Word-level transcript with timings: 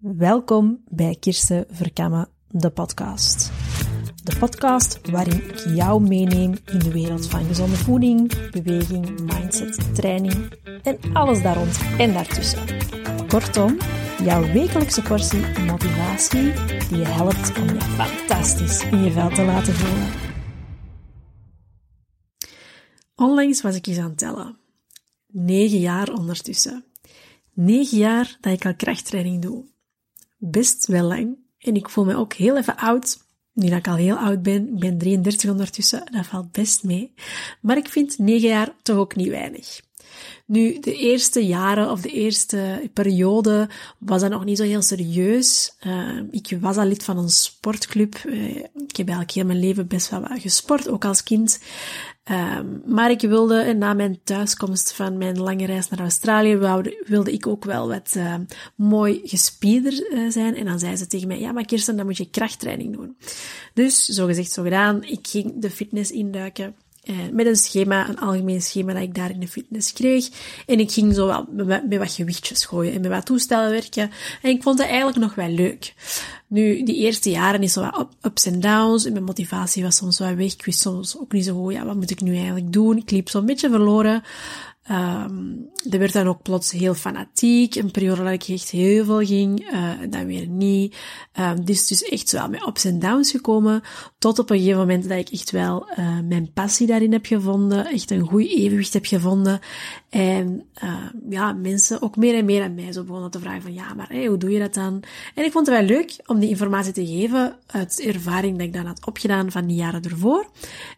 Welkom 0.00 0.82
bij 0.88 1.16
Kirsten 1.20 1.66
Verkamme, 1.70 2.28
de 2.48 2.70
podcast. 2.70 3.52
De 4.24 4.36
podcast 4.38 5.10
waarin 5.10 5.48
ik 5.48 5.58
jou 5.58 6.02
meeneem 6.02 6.54
in 6.64 6.78
de 6.78 6.92
wereld 6.92 7.26
van 7.26 7.44
gezonde 7.44 7.76
voeding, 7.76 8.50
beweging, 8.50 9.20
mindset, 9.20 9.94
training 9.94 10.52
en 10.82 10.98
alles 11.12 11.42
daar 11.42 11.56
rond 11.56 11.80
en 11.98 12.12
daartussen. 12.12 12.58
Kortom, 13.28 13.76
jouw 14.22 14.52
wekelijkse 14.52 15.02
portie 15.02 15.46
motivatie 15.66 16.52
die 16.88 16.98
je 16.98 17.06
helpt 17.06 17.58
om 17.58 17.64
je 17.64 17.80
fantastisch 17.80 18.84
in 18.84 19.02
je 19.04 19.10
vel 19.10 19.30
te 19.30 19.44
laten 19.44 19.74
voelen. 19.74 20.08
Onlangs 23.14 23.62
was 23.62 23.76
ik 23.76 23.86
eens 23.86 23.98
aan 23.98 24.08
het 24.08 24.18
tellen. 24.18 24.58
Negen 25.26 25.80
jaar 25.80 26.12
ondertussen. 26.12 26.84
Negen 27.52 27.98
jaar 27.98 28.36
dat 28.40 28.52
ik 28.52 28.66
al 28.66 28.74
krachttraining 28.74 29.42
doe. 29.42 29.76
Best 30.38 30.86
wel 30.86 31.04
lang. 31.04 31.36
En 31.58 31.74
ik 31.74 31.88
voel 31.88 32.04
me 32.04 32.16
ook 32.16 32.32
heel 32.32 32.56
even 32.56 32.76
oud. 32.76 33.26
Nu 33.52 33.68
dat 33.68 33.78
ik 33.78 33.88
al 33.88 33.94
heel 33.94 34.16
oud 34.16 34.42
ben, 34.42 34.68
ik 34.68 34.78
ben 34.78 34.98
33 34.98 35.50
ondertussen, 35.50 36.12
dat 36.12 36.26
valt 36.26 36.52
best 36.52 36.84
mee. 36.84 37.14
Maar 37.60 37.76
ik 37.76 37.88
vind 37.88 38.18
negen 38.18 38.48
jaar 38.48 38.74
toch 38.82 38.96
ook 38.96 39.16
niet 39.16 39.28
weinig. 39.28 39.80
Nu, 40.46 40.78
de 40.80 40.94
eerste 40.94 41.46
jaren 41.46 41.90
of 41.90 42.00
de 42.00 42.10
eerste 42.10 42.90
periode 42.92 43.68
was 43.98 44.20
dat 44.20 44.30
nog 44.30 44.44
niet 44.44 44.58
zo 44.58 44.64
heel 44.64 44.82
serieus. 44.82 45.76
Uh, 45.86 46.22
ik 46.30 46.56
was 46.60 46.76
al 46.76 46.84
lid 46.84 47.04
van 47.04 47.18
een 47.18 47.28
sportclub. 47.28 48.22
Uh, 48.26 48.56
ik 48.56 48.96
heb 48.96 49.08
eigenlijk 49.08 49.30
heel 49.30 49.44
mijn 49.44 49.60
leven 49.60 49.86
best 49.86 50.10
wel 50.10 50.22
gesport, 50.24 50.88
ook 50.88 51.04
als 51.04 51.22
kind. 51.22 51.60
Um, 52.30 52.82
maar 52.86 53.10
ik 53.10 53.20
wilde, 53.20 53.74
na 53.74 53.94
mijn 53.94 54.20
thuiskomst 54.24 54.92
van 54.92 55.18
mijn 55.18 55.38
lange 55.38 55.66
reis 55.66 55.88
naar 55.88 56.00
Australië, 56.00 56.56
wilde, 56.56 57.04
wilde 57.06 57.32
ik 57.32 57.46
ook 57.46 57.64
wel 57.64 57.88
wat 57.88 58.16
mooi 58.74 59.20
gespieder 59.24 59.92
zijn. 60.28 60.56
En 60.56 60.64
dan 60.64 60.78
zei 60.78 60.96
ze 60.96 61.06
tegen 61.06 61.28
mij, 61.28 61.40
ja, 61.40 61.52
maar 61.52 61.64
Kirsten, 61.64 61.96
dan 61.96 62.06
moet 62.06 62.16
je 62.16 62.30
krachttraining 62.30 62.96
doen. 62.96 63.16
Dus, 63.74 64.04
zo 64.04 64.26
gezegd, 64.26 64.52
zo 64.52 64.62
gedaan. 64.62 65.04
Ik 65.04 65.26
ging 65.26 65.52
de 65.56 65.70
fitness 65.70 66.10
induiken. 66.10 66.74
Uh, 67.10 67.16
met 67.32 67.46
een 67.46 67.56
schema, 67.56 68.08
een 68.08 68.18
algemeen 68.18 68.62
schema 68.62 68.92
dat 68.92 69.02
ik 69.02 69.14
daar 69.14 69.30
in 69.30 69.40
de 69.40 69.48
fitness 69.48 69.92
kreeg. 69.92 70.28
En 70.66 70.80
ik 70.80 70.90
ging 70.90 71.14
zo 71.14 71.26
wel 71.26 71.46
met, 71.50 71.88
met 71.88 71.98
wat 71.98 72.12
gewichtjes 72.12 72.64
gooien 72.64 72.92
en 72.92 73.00
met 73.00 73.10
wat 73.10 73.26
toestellen 73.26 73.70
werken. 73.70 74.10
En 74.42 74.50
ik 74.50 74.62
vond 74.62 74.78
het 74.78 74.88
eigenlijk 74.88 75.18
nog 75.18 75.34
wel 75.34 75.48
leuk. 75.48 75.94
Nu, 76.46 76.82
die 76.82 76.96
eerste 76.96 77.30
jaren 77.30 77.62
is 77.62 77.72
zo 77.72 77.80
wat 77.80 78.08
ups 78.22 78.44
en 78.46 78.60
downs. 78.60 79.04
En 79.04 79.12
mijn 79.12 79.24
motivatie 79.24 79.82
was 79.82 79.96
soms 79.96 80.18
wel 80.18 80.34
weg. 80.34 80.52
Ik 80.52 80.64
wist 80.64 80.80
soms 80.80 81.18
ook 81.18 81.32
niet 81.32 81.44
zo 81.44 81.62
goed, 81.62 81.72
ja, 81.72 81.84
wat 81.84 81.96
moet 81.96 82.10
ik 82.10 82.20
nu 82.20 82.36
eigenlijk 82.36 82.72
doen? 82.72 82.96
Ik 82.96 83.10
liep 83.10 83.28
zo'n 83.28 83.46
beetje 83.46 83.70
verloren. 83.70 84.22
Um, 84.90 85.66
er 85.90 85.98
werd 85.98 86.12
dan 86.12 86.26
ook 86.26 86.42
plots 86.42 86.70
heel 86.70 86.94
fanatiek. 86.94 87.74
Een 87.74 87.90
periode 87.90 88.22
dat 88.22 88.32
ik 88.32 88.48
echt 88.48 88.70
heel 88.70 89.04
veel 89.04 89.26
ging, 89.26 89.72
uh, 89.72 89.90
dan 90.10 90.26
weer 90.26 90.46
niet. 90.46 90.96
Um, 91.40 91.64
dus 91.64 91.86
dus 91.86 92.02
echt 92.02 92.32
wel 92.32 92.48
met 92.48 92.66
ups 92.66 92.84
en 92.84 92.98
downs 92.98 93.30
gekomen. 93.30 93.82
Tot 94.18 94.38
op 94.38 94.50
een 94.50 94.58
gegeven 94.58 94.78
moment 94.78 95.08
dat 95.08 95.18
ik 95.18 95.28
echt 95.28 95.50
wel 95.50 95.88
uh, 95.98 96.20
mijn 96.20 96.52
passie 96.52 96.86
daarin 96.86 97.12
heb 97.12 97.26
gevonden. 97.26 97.86
Echt 97.86 98.10
een 98.10 98.26
goed 98.26 98.48
evenwicht 98.48 98.92
heb 98.92 99.06
gevonden. 99.06 99.60
En 100.08 100.64
uh, 100.84 100.94
ja, 101.28 101.52
mensen 101.52 102.02
ook 102.02 102.16
meer 102.16 102.34
en 102.34 102.44
meer 102.44 102.62
aan 102.62 102.74
mij 102.74 102.92
zo 102.92 103.04
begonnen 103.04 103.30
te 103.30 103.40
vragen 103.40 103.62
van 103.62 103.74
ja, 103.74 103.94
maar 103.94 104.08
hey, 104.08 104.26
hoe 104.26 104.38
doe 104.38 104.50
je 104.50 104.58
dat 104.58 104.74
dan? 104.74 105.02
En 105.34 105.44
ik 105.44 105.52
vond 105.52 105.66
het 105.66 105.76
wel 105.76 105.86
leuk 105.86 106.16
om 106.26 106.38
die 106.38 106.48
informatie 106.48 106.92
te 106.92 107.06
geven 107.06 107.56
uit 107.66 108.00
ervaring 108.00 108.58
dat 108.58 108.66
ik 108.66 108.72
dan 108.72 108.86
had 108.86 109.06
opgedaan 109.06 109.50
van 109.50 109.66
die 109.66 109.76
jaren 109.76 110.02
ervoor. 110.02 110.50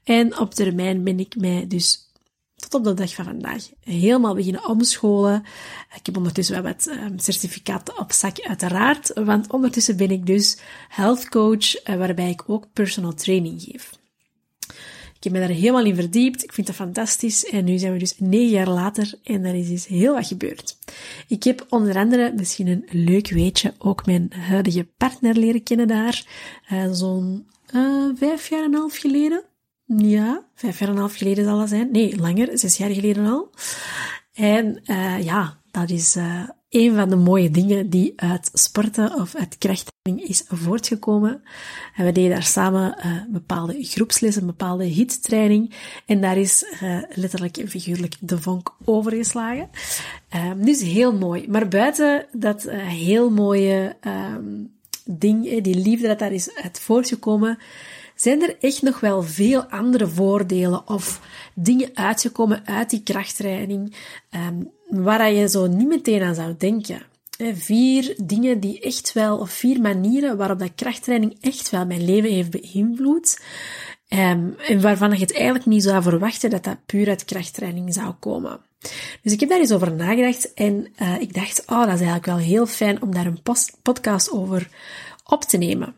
En 0.04 0.38
op 0.38 0.54
termijn 0.54 1.04
ben 1.04 1.18
ik 1.18 1.36
mij 1.36 1.64
dus 1.68 2.08
tot 2.60 2.74
op 2.74 2.84
de 2.84 2.94
dag 2.94 3.14
van 3.14 3.24
vandaag 3.24 3.68
helemaal 3.80 4.34
beginnen 4.34 4.68
omscholen. 4.68 5.44
Ik 5.96 6.06
heb 6.06 6.16
ondertussen 6.16 6.62
wel 6.62 6.72
wat 6.72 6.86
um, 6.86 7.18
certificaten 7.18 7.98
op 7.98 8.12
zak, 8.12 8.40
uiteraard, 8.40 9.12
want 9.14 9.52
ondertussen 9.52 9.96
ben 9.96 10.10
ik 10.10 10.26
dus 10.26 10.58
health 10.88 11.28
coach, 11.28 11.88
uh, 11.88 11.96
waarbij 11.96 12.30
ik 12.30 12.42
ook 12.46 12.66
personal 12.72 13.14
training 13.14 13.62
geef. 13.62 13.98
Ik 15.20 15.26
heb 15.26 15.40
me 15.40 15.46
daar 15.46 15.56
helemaal 15.56 15.84
in 15.84 15.94
verdiept. 15.94 16.42
Ik 16.42 16.52
vind 16.52 16.66
dat 16.66 16.76
fantastisch. 16.76 17.44
En 17.44 17.64
nu 17.64 17.78
zijn 17.78 17.92
we 17.92 17.98
dus 17.98 18.14
negen 18.18 18.48
jaar 18.48 18.68
later 18.68 19.14
en 19.24 19.44
er 19.44 19.54
is 19.54 19.68
dus 19.68 19.86
heel 19.86 20.14
wat 20.14 20.26
gebeurd. 20.26 20.76
Ik 21.28 21.42
heb 21.42 21.66
onder 21.68 21.96
andere, 21.96 22.32
misschien 22.36 22.66
een 22.66 22.84
leuk 22.90 23.30
weetje, 23.30 23.74
ook 23.78 24.06
mijn 24.06 24.32
huidige 24.34 24.86
partner 24.96 25.34
leren 25.34 25.62
kennen 25.62 25.88
daar. 25.88 26.24
Uh, 26.72 26.92
Zo'n 26.92 27.46
uh, 27.74 28.10
vijf 28.16 28.48
jaar 28.48 28.64
en 28.64 28.72
een 28.72 28.78
half 28.78 28.96
geleden. 28.96 29.42
Ja, 29.96 30.44
vijf 30.54 30.78
jaar 30.78 30.88
en 30.88 30.94
een 30.94 31.00
half 31.00 31.16
geleden 31.16 31.44
zal 31.44 31.58
dat 31.58 31.68
zijn. 31.68 31.90
Nee, 31.92 32.16
langer, 32.16 32.58
zes 32.58 32.76
jaar 32.76 32.90
geleden 32.90 33.26
al. 33.26 33.50
En 34.32 34.82
uh, 34.86 35.22
ja, 35.22 35.58
dat 35.70 35.90
is 35.90 36.16
uh, 36.16 36.48
een 36.68 36.94
van 36.94 37.08
de 37.08 37.16
mooie 37.16 37.50
dingen 37.50 37.90
die 37.90 38.12
uit 38.16 38.50
sporten 38.52 39.14
of 39.14 39.34
uit 39.34 39.58
krachttraining 39.58 40.28
is 40.28 40.44
voortgekomen. 40.48 41.42
En 41.96 42.04
we 42.04 42.12
deden 42.12 42.30
daar 42.30 42.42
samen 42.42 42.96
uh, 42.98 43.22
bepaalde 43.28 43.84
groepslessen, 43.84 44.46
bepaalde 44.46 44.84
hittraining. 44.84 45.74
En 46.06 46.20
daar 46.20 46.38
is 46.38 46.64
letterlijk 47.14 47.56
en 47.56 47.68
figuurlijk 47.68 48.14
de 48.20 48.40
vonk 48.40 48.74
overgeslagen. 48.84 49.70
dus 50.56 50.82
heel 50.82 51.12
mooi. 51.12 51.48
Maar 51.48 51.68
buiten 51.68 52.26
dat 52.32 52.62
heel 52.70 53.30
mooie 53.30 53.96
um, 54.06 54.72
ding, 55.04 55.62
die 55.62 55.76
liefde 55.76 56.06
dat 56.06 56.18
daar 56.18 56.32
is 56.32 56.54
uit 56.54 56.80
voortgekomen, 56.80 57.58
zijn 58.20 58.42
er 58.42 58.56
echt 58.60 58.82
nog 58.82 59.00
wel 59.00 59.22
veel 59.22 59.64
andere 59.64 60.08
voordelen 60.08 60.88
of 60.88 61.20
dingen 61.54 61.90
uitgekomen 61.94 62.66
uit 62.66 62.90
die 62.90 63.02
krachttraining 63.02 63.94
um, 64.30 64.70
waar 65.04 65.32
je 65.32 65.48
zo 65.48 65.66
niet 65.66 65.88
meteen 65.88 66.22
aan 66.22 66.34
zou 66.34 66.54
denken. 66.58 67.02
Vier 67.54 68.14
dingen 68.24 68.60
die 68.60 68.80
echt 68.80 69.12
wel, 69.12 69.38
of 69.38 69.50
vier 69.50 69.80
manieren 69.80 70.36
waarop 70.36 70.58
dat 70.58 70.74
krachttraining 70.74 71.36
echt 71.40 71.70
wel 71.70 71.86
mijn 71.86 72.04
leven 72.04 72.30
heeft 72.30 72.50
beïnvloed. 72.50 73.40
Um, 74.08 74.54
en 74.68 74.80
waarvan 74.80 75.10
je 75.10 75.18
het 75.18 75.34
eigenlijk 75.34 75.66
niet 75.66 75.82
zou 75.82 76.02
verwachten 76.02 76.50
dat 76.50 76.64
dat 76.64 76.86
puur 76.86 77.08
uit 77.08 77.24
krachttraining 77.24 77.94
zou 77.94 78.12
komen. 78.12 78.60
Dus 79.22 79.32
ik 79.32 79.40
heb 79.40 79.48
daar 79.48 79.60
eens 79.60 79.72
over 79.72 79.92
nagedacht 79.92 80.54
en 80.54 80.92
uh, 81.02 81.20
ik 81.20 81.34
dacht, 81.34 81.62
oh, 81.66 81.78
dat 81.78 81.94
is 81.94 82.06
eigenlijk 82.06 82.26
wel 82.26 82.36
heel 82.36 82.66
fijn 82.66 83.02
om 83.02 83.14
daar 83.14 83.26
een 83.26 83.42
podcast 83.82 84.30
over 84.30 84.68
op 85.24 85.44
te 85.44 85.56
nemen. 85.56 85.94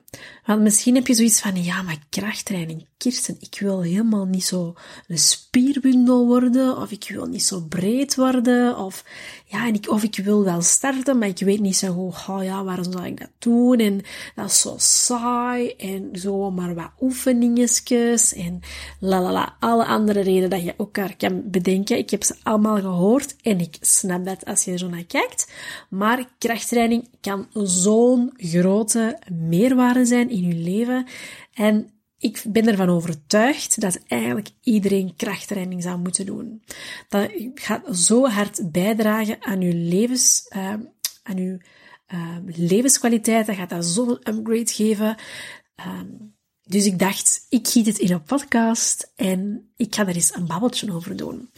Want 0.47 0.61
misschien 0.61 0.95
heb 0.95 1.06
je 1.06 1.15
zoiets 1.15 1.41
van, 1.41 1.62
ja, 1.62 1.83
maar 1.83 1.99
krachttraining, 2.11 2.87
Kirsten, 2.97 3.37
ik 3.41 3.56
wil 3.61 3.83
helemaal 3.83 4.25
niet 4.25 4.45
zo 4.45 4.75
een 5.06 5.19
spierbundel 5.19 6.27
worden, 6.27 6.77
of 6.77 6.91
ik 6.91 7.09
wil 7.09 7.27
niet 7.27 7.45
zo 7.45 7.61
breed 7.69 8.15
worden, 8.15 8.78
of 8.78 9.05
ja, 9.47 9.67
en 9.67 9.75
ik, 9.75 9.91
of 9.91 10.03
ik 10.03 10.17
wil 10.17 10.45
wel 10.45 10.62
starten, 10.62 11.19
maar 11.19 11.28
ik 11.28 11.39
weet 11.39 11.61
niet 11.61 11.77
zo 11.77 12.12
goed, 12.15 12.45
ja, 12.45 12.65
waarom 12.65 12.93
zou 12.93 13.06
ik 13.06 13.21
dat 13.21 13.31
doen? 13.39 13.78
En 13.78 14.00
dat 14.34 14.50
is 14.50 14.61
zo 14.61 14.75
saai, 14.78 15.69
en 15.69 16.09
zo 16.12 16.50
maar 16.50 16.75
wat 16.75 16.91
oefeningetjes, 17.00 18.34
en 18.34 18.61
la 18.99 19.21
la 19.21 19.33
la, 19.33 19.56
alle 19.61 19.84
andere 19.84 20.21
redenen 20.21 20.50
dat 20.50 20.62
je 20.62 20.75
elkaar 20.77 21.17
kan 21.17 21.43
bedenken. 21.44 21.99
Ik 21.99 22.11
heb 22.11 22.23
ze 22.23 22.34
allemaal 22.43 22.81
gehoord, 22.81 23.37
en 23.43 23.61
ik 23.61 23.77
snap 23.81 24.25
dat 24.25 24.44
als 24.44 24.65
je 24.65 24.73
er 24.73 24.79
zo 24.79 24.89
naar 24.89 25.05
kijkt. 25.05 25.53
Maar 25.89 26.29
krachttraining 26.39 27.09
kan 27.21 27.47
zo'n 27.53 28.33
grote 28.37 29.19
meerwaarde 29.33 30.01
zijn 30.06 30.30
in 30.30 30.46
je 30.46 30.54
leven. 30.54 31.06
En 31.52 31.90
ik 32.18 32.42
ben 32.48 32.68
ervan 32.68 32.88
overtuigd 32.88 33.80
dat 33.80 34.02
eigenlijk 34.06 34.48
iedereen 34.60 35.16
krachttraining 35.16 35.82
zou 35.82 35.98
moeten 35.98 36.26
doen. 36.26 36.62
Dat 37.08 37.30
gaat 37.54 37.96
zo 37.96 38.26
hard 38.26 38.72
bijdragen 38.72 39.42
aan 39.42 39.60
je 39.60 39.74
levens, 39.74 40.46
uh, 40.56 40.74
aan 41.22 41.36
je 41.36 41.58
uh, 42.14 42.36
levenskwaliteit. 42.46 43.46
Dat 43.46 43.56
gaat 43.56 43.70
dat 43.70 43.84
zo'n 43.84 44.10
upgrade 44.10 44.72
geven. 44.72 45.16
Um, 45.86 46.34
dus 46.72 46.87
ik 46.87 46.99
dacht, 46.99 47.47
ik 47.49 47.69
giet 47.69 47.87
het 47.87 47.99
in 47.99 48.12
een 48.12 48.22
podcast 48.22 49.12
en 49.16 49.71
ik 49.77 49.94
ga 49.94 50.06
er 50.06 50.15
eens 50.15 50.34
een 50.34 50.47
babbeltje 50.47 50.93
over 50.93 51.16
doen. 51.16 51.50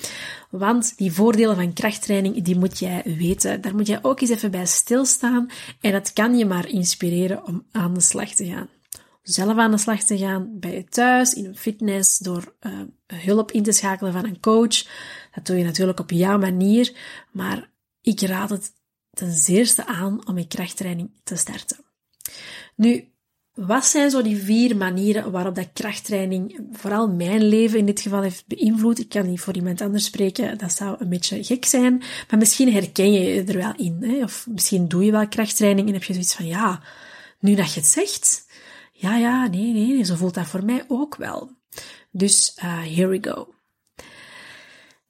Want 0.50 0.96
die 0.96 1.12
voordelen 1.12 1.56
van 1.56 1.72
krachttraining, 1.72 2.42
die 2.42 2.58
moet 2.58 2.78
jij 2.78 3.02
weten. 3.04 3.60
Daar 3.60 3.74
moet 3.74 3.86
jij 3.86 3.98
ook 4.02 4.20
eens 4.20 4.30
even 4.30 4.50
bij 4.50 4.66
stilstaan. 4.66 5.50
En 5.80 5.92
dat 5.92 6.12
kan 6.12 6.38
je 6.38 6.46
maar 6.46 6.68
inspireren 6.68 7.46
om 7.46 7.66
aan 7.72 7.94
de 7.94 8.00
slag 8.00 8.34
te 8.34 8.46
gaan 8.46 8.68
zelf 9.24 9.58
aan 9.58 9.70
de 9.70 9.78
slag 9.78 10.02
te 10.02 10.18
gaan, 10.18 10.58
bij 10.58 10.74
je 10.74 10.84
thuis, 10.84 11.34
in 11.34 11.44
een 11.44 11.56
fitness, 11.56 12.18
door 12.18 12.54
uh, 12.60 12.80
hulp 13.06 13.50
in 13.50 13.62
te 13.62 13.72
schakelen 13.72 14.12
van 14.12 14.24
een 14.24 14.40
coach. 14.40 14.84
Dat 15.34 15.46
doe 15.46 15.56
je 15.56 15.64
natuurlijk 15.64 16.00
op 16.00 16.10
jouw 16.10 16.38
manier, 16.38 16.96
maar 17.32 17.70
ik 18.00 18.20
raad 18.20 18.50
het 18.50 18.72
ten 19.10 19.32
zeerste 19.32 19.86
aan 19.86 20.26
om 20.26 20.38
je 20.38 20.46
krachttraining 20.46 21.10
te 21.22 21.36
starten. 21.36 21.84
Nu, 22.76 23.12
wat 23.54 23.84
zijn 23.84 24.10
zo 24.10 24.22
die 24.22 24.42
vier 24.42 24.76
manieren 24.76 25.30
waarop 25.30 25.54
dat 25.54 25.72
krachttraining 25.72 26.60
vooral 26.72 27.08
mijn 27.08 27.44
leven 27.44 27.78
in 27.78 27.86
dit 27.86 28.00
geval 28.00 28.22
heeft 28.22 28.46
beïnvloed? 28.46 28.98
Ik 28.98 29.08
kan 29.08 29.26
niet 29.26 29.40
voor 29.40 29.54
iemand 29.54 29.80
anders 29.80 30.04
spreken, 30.04 30.58
dat 30.58 30.72
zou 30.72 30.96
een 30.98 31.08
beetje 31.08 31.44
gek 31.44 31.64
zijn, 31.64 32.02
maar 32.30 32.38
misschien 32.38 32.72
herken 32.72 33.12
je 33.12 33.20
je 33.20 33.44
er 33.44 33.58
wel 33.58 33.72
in. 33.76 33.98
Hè? 34.00 34.22
Of 34.22 34.46
misschien 34.50 34.88
doe 34.88 35.04
je 35.04 35.10
wel 35.10 35.28
krachttraining 35.28 35.88
en 35.88 35.94
heb 35.94 36.04
je 36.04 36.12
zoiets 36.12 36.34
van, 36.34 36.46
ja, 36.46 36.82
nu 37.38 37.54
dat 37.54 37.74
je 37.74 37.80
het 37.80 37.88
zegt, 37.88 38.46
ja, 38.92 39.16
ja, 39.16 39.46
nee, 39.46 39.72
nee, 39.72 39.92
nee, 39.92 40.04
zo 40.04 40.14
voelt 40.14 40.34
dat 40.34 40.46
voor 40.46 40.64
mij 40.64 40.84
ook 40.88 41.16
wel. 41.16 41.50
Dus 42.10 42.58
uh, 42.58 42.82
here 42.82 43.06
we 43.06 43.18
go. 43.20 43.54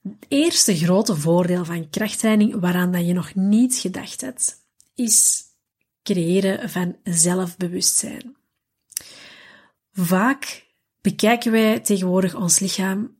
Het 0.03 0.25
eerste 0.27 0.77
grote 0.77 1.15
voordeel 1.15 1.65
van 1.65 1.89
krachttraining 1.89 2.59
waaraan 2.59 2.91
dat 2.91 3.05
je 3.05 3.13
nog 3.13 3.35
niet 3.35 3.75
gedacht 3.75 4.21
hebt, 4.21 4.55
is 4.95 5.44
creëren 6.05 6.69
van 6.69 6.95
zelfbewustzijn. 7.03 8.35
Vaak 9.91 10.65
bekijken 11.01 11.51
wij 11.51 11.79
tegenwoordig 11.79 12.35
ons 12.35 12.59
lichaam 12.59 13.17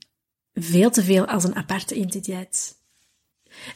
veel 0.54 0.90
te 0.90 1.04
veel 1.04 1.26
als 1.26 1.44
een 1.44 1.56
aparte 1.56 1.96
entiteit. 1.96 2.84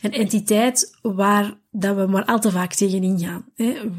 Een 0.02 0.12
entiteit 0.12 0.98
waar 1.02 1.58
dat 1.72 1.96
we 1.96 2.06
maar 2.06 2.26
al 2.26 2.40
te 2.40 2.52
vaak 2.52 2.74
tegenin 2.74 3.20
gaan. 3.20 3.46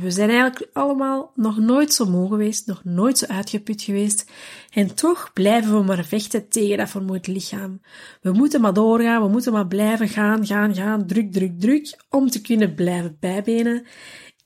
We 0.00 0.10
zijn 0.10 0.30
eigenlijk 0.30 0.70
allemaal 0.72 1.32
nog 1.34 1.58
nooit 1.58 1.94
zo 1.94 2.06
moe 2.06 2.28
geweest, 2.28 2.66
nog 2.66 2.84
nooit 2.84 3.18
zo 3.18 3.26
uitgeput 3.26 3.82
geweest. 3.82 4.30
En 4.70 4.94
toch 4.94 5.32
blijven 5.32 5.78
we 5.78 5.84
maar 5.84 6.04
vechten 6.04 6.48
tegen 6.48 6.76
dat 6.76 6.90
vermoeid 6.90 7.26
lichaam. 7.26 7.80
We 8.20 8.32
moeten 8.32 8.60
maar 8.60 8.74
doorgaan, 8.74 9.22
we 9.22 9.28
moeten 9.28 9.52
maar 9.52 9.66
blijven 9.66 10.08
gaan, 10.08 10.46
gaan, 10.46 10.74
gaan, 10.74 11.06
druk, 11.06 11.32
druk, 11.32 11.60
druk, 11.60 11.98
om 12.08 12.30
te 12.30 12.40
kunnen 12.40 12.74
blijven 12.74 13.16
bijbenen 13.20 13.86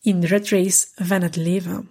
in 0.04 0.20
de 0.20 0.26
red 0.26 0.48
race 0.48 0.86
van 0.94 1.22
het 1.22 1.36
leven. 1.36 1.90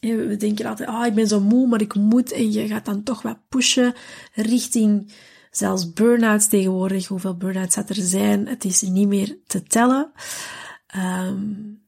We 0.00 0.36
denken 0.38 0.66
altijd, 0.66 0.88
ah, 0.88 1.00
oh, 1.00 1.06
ik 1.06 1.14
ben 1.14 1.26
zo 1.26 1.40
moe, 1.40 1.66
maar 1.66 1.80
ik 1.80 1.94
moet. 1.94 2.32
En 2.32 2.52
je 2.52 2.66
gaat 2.66 2.84
dan 2.84 3.02
toch 3.02 3.22
wat 3.22 3.48
pushen 3.48 3.94
richting 4.34 5.12
zelfs 5.50 5.92
burn-outs 5.92 6.48
tegenwoordig. 6.48 7.06
Hoeveel 7.06 7.36
burn-outs 7.36 7.76
er 7.76 7.94
zijn, 7.94 8.46
het 8.46 8.64
is 8.64 8.80
niet 8.80 9.08
meer 9.08 9.38
te 9.46 9.62
tellen. 9.62 10.12
Um, 10.96 11.86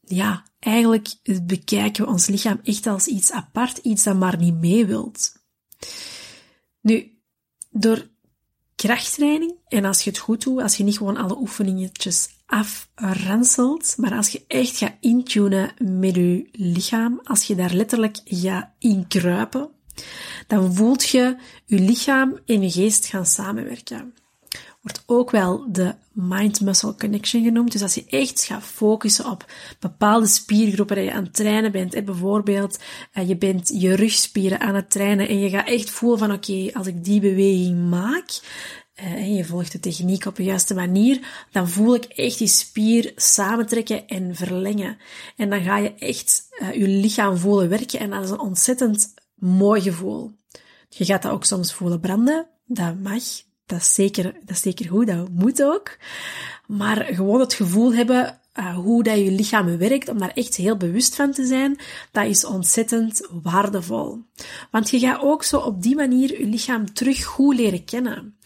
ja, 0.00 0.46
eigenlijk 0.58 1.14
bekijken 1.42 2.04
we 2.04 2.10
ons 2.10 2.26
lichaam 2.26 2.60
echt 2.62 2.86
als 2.86 3.06
iets 3.06 3.30
apart, 3.30 3.78
iets 3.78 4.02
dat 4.02 4.16
maar 4.16 4.38
niet 4.38 4.54
mee 4.54 4.86
wilt. 4.86 5.32
Nu, 6.80 7.18
door 7.70 8.10
krachttraining, 8.74 9.54
en 9.68 9.84
als 9.84 10.02
je 10.02 10.10
het 10.10 10.18
goed 10.18 10.42
doet, 10.42 10.62
als 10.62 10.76
je 10.76 10.84
niet 10.84 10.96
gewoon 10.96 11.16
alle 11.16 11.38
oefeningetjes 11.38 12.28
afranselt, 12.52 13.94
maar 13.98 14.14
als 14.14 14.28
je 14.28 14.44
echt 14.46 14.76
gaat 14.76 14.96
intunen 15.00 15.72
met 15.78 16.14
je 16.14 16.48
lichaam, 16.52 17.20
als 17.24 17.44
je 17.44 17.54
daar 17.54 17.74
letterlijk 17.74 18.20
gaat 18.24 18.68
inkruipen, 18.78 19.68
dan 20.46 20.74
voelt 20.74 21.08
je 21.08 21.36
je 21.64 21.78
lichaam 21.78 22.38
en 22.46 22.62
je 22.62 22.70
geest 22.70 23.06
gaan 23.06 23.26
samenwerken. 23.26 24.14
Wordt 24.80 25.02
ook 25.06 25.30
wel 25.30 25.72
de 25.72 25.94
mind-muscle 26.12 26.94
connection 26.94 27.42
genoemd. 27.42 27.72
Dus 27.72 27.82
als 27.82 27.94
je 27.94 28.04
echt 28.08 28.44
gaat 28.44 28.62
focussen 28.62 29.30
op 29.30 29.52
bepaalde 29.80 30.26
spiergroepen 30.26 30.96
dat 30.96 31.04
je 31.04 31.12
aan 31.12 31.24
het 31.24 31.34
trainen 31.34 31.72
bent, 31.72 32.04
bijvoorbeeld 32.04 32.78
eh, 33.12 33.28
je 33.28 33.36
bent 33.36 33.72
je 33.74 33.94
rugspieren 33.94 34.60
aan 34.60 34.74
het 34.74 34.90
trainen 34.90 35.28
en 35.28 35.38
je 35.38 35.50
gaat 35.50 35.66
echt 35.66 35.90
voelen 35.90 36.18
van 36.18 36.32
oké, 36.32 36.70
als 36.72 36.86
ik 36.86 37.04
die 37.04 37.20
beweging 37.20 37.88
maak, 37.90 38.40
en 39.02 39.34
je 39.34 39.44
volgt 39.44 39.72
de 39.72 39.80
techniek 39.80 40.26
op 40.26 40.36
de 40.36 40.42
juiste 40.42 40.74
manier, 40.74 41.46
dan 41.50 41.68
voel 41.68 41.94
ik 41.94 42.04
echt 42.04 42.38
die 42.38 42.48
spier 42.48 43.12
samentrekken 43.16 44.06
en 44.06 44.34
verlengen. 44.34 44.98
En 45.36 45.50
dan 45.50 45.62
ga 45.62 45.76
je 45.78 45.94
echt 45.94 46.48
uh, 46.62 46.74
je 46.74 46.88
lichaam 46.88 47.36
voelen 47.36 47.68
werken 47.68 47.98
en 47.98 48.10
dat 48.10 48.24
is 48.24 48.30
een 48.30 48.40
ontzettend 48.40 49.14
mooi 49.34 49.80
gevoel. 49.80 50.32
Je 50.88 51.04
gaat 51.04 51.22
dat 51.22 51.32
ook 51.32 51.44
soms 51.44 51.72
voelen 51.72 52.00
branden, 52.00 52.46
dat 52.66 52.98
mag, 52.98 53.22
dat 53.66 53.80
is 53.80 53.94
zeker, 53.94 54.22
dat 54.22 54.56
is 54.56 54.60
zeker 54.60 54.88
goed, 54.88 55.06
dat 55.06 55.28
moet 55.28 55.62
ook. 55.62 55.96
Maar 56.66 57.04
gewoon 57.04 57.40
het 57.40 57.54
gevoel 57.54 57.94
hebben 57.94 58.40
uh, 58.58 58.76
hoe 58.76 59.02
dat 59.02 59.18
je 59.18 59.30
lichaam 59.30 59.78
werkt, 59.78 60.08
om 60.08 60.18
daar 60.18 60.32
echt 60.34 60.56
heel 60.56 60.76
bewust 60.76 61.14
van 61.14 61.32
te 61.32 61.46
zijn, 61.46 61.78
dat 62.12 62.26
is 62.26 62.44
ontzettend 62.44 63.28
waardevol. 63.42 64.18
Want 64.70 64.90
je 64.90 64.98
gaat 64.98 65.22
ook 65.22 65.42
zo 65.42 65.58
op 65.58 65.82
die 65.82 65.96
manier 65.96 66.40
je 66.40 66.46
lichaam 66.46 66.92
terug 66.92 67.24
goed 67.24 67.56
leren 67.56 67.84
kennen 67.84 68.36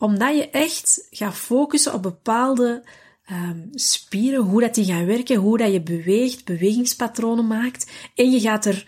omdat 0.00 0.36
je 0.36 0.50
echt 0.50 1.06
gaat 1.10 1.34
focussen 1.34 1.94
op 1.94 2.02
bepaalde 2.02 2.82
um, 3.32 3.68
spieren, 3.72 4.42
hoe 4.42 4.60
dat 4.60 4.74
die 4.74 4.84
gaan 4.84 5.06
werken, 5.06 5.36
hoe 5.36 5.58
dat 5.58 5.72
je 5.72 5.80
beweegt, 5.80 6.44
bewegingspatronen 6.44 7.46
maakt. 7.46 7.90
En 8.14 8.30
je 8.30 8.40
gaat 8.40 8.64
er 8.64 8.86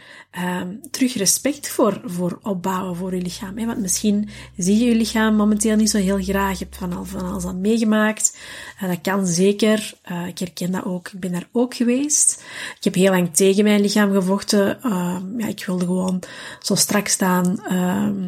um, 0.60 0.80
terug 0.90 1.14
respect 1.14 1.68
voor, 1.68 2.00
voor 2.04 2.38
opbouwen 2.42 2.96
voor 2.96 3.14
je 3.14 3.22
lichaam. 3.22 3.58
Hè? 3.58 3.66
Want 3.66 3.80
misschien 3.80 4.28
zie 4.56 4.78
je 4.78 4.84
je 4.84 4.94
lichaam 4.94 5.34
momenteel 5.34 5.76
niet 5.76 5.90
zo 5.90 5.98
heel 5.98 6.22
graag. 6.22 6.58
Je 6.58 6.64
hebt 6.64 6.76
van, 6.76 6.92
al, 6.92 7.04
van 7.04 7.20
alles 7.20 7.44
aan 7.44 7.60
meegemaakt. 7.60 8.38
Uh, 8.82 8.88
dat 8.88 9.00
kan 9.00 9.26
zeker. 9.26 9.94
Uh, 10.10 10.26
ik 10.26 10.38
herken 10.38 10.70
dat 10.70 10.84
ook. 10.84 11.08
Ik 11.08 11.20
ben 11.20 11.32
daar 11.32 11.48
ook 11.52 11.74
geweest. 11.74 12.44
Ik 12.76 12.84
heb 12.84 12.94
heel 12.94 13.10
lang 13.10 13.34
tegen 13.34 13.64
mijn 13.64 13.80
lichaam 13.80 14.12
gevochten. 14.12 14.78
Uh, 14.84 15.16
ja, 15.36 15.46
ik 15.46 15.64
wilde 15.66 15.84
gewoon 15.84 16.22
zo 16.60 16.74
strak 16.74 17.08
staan 17.08 17.56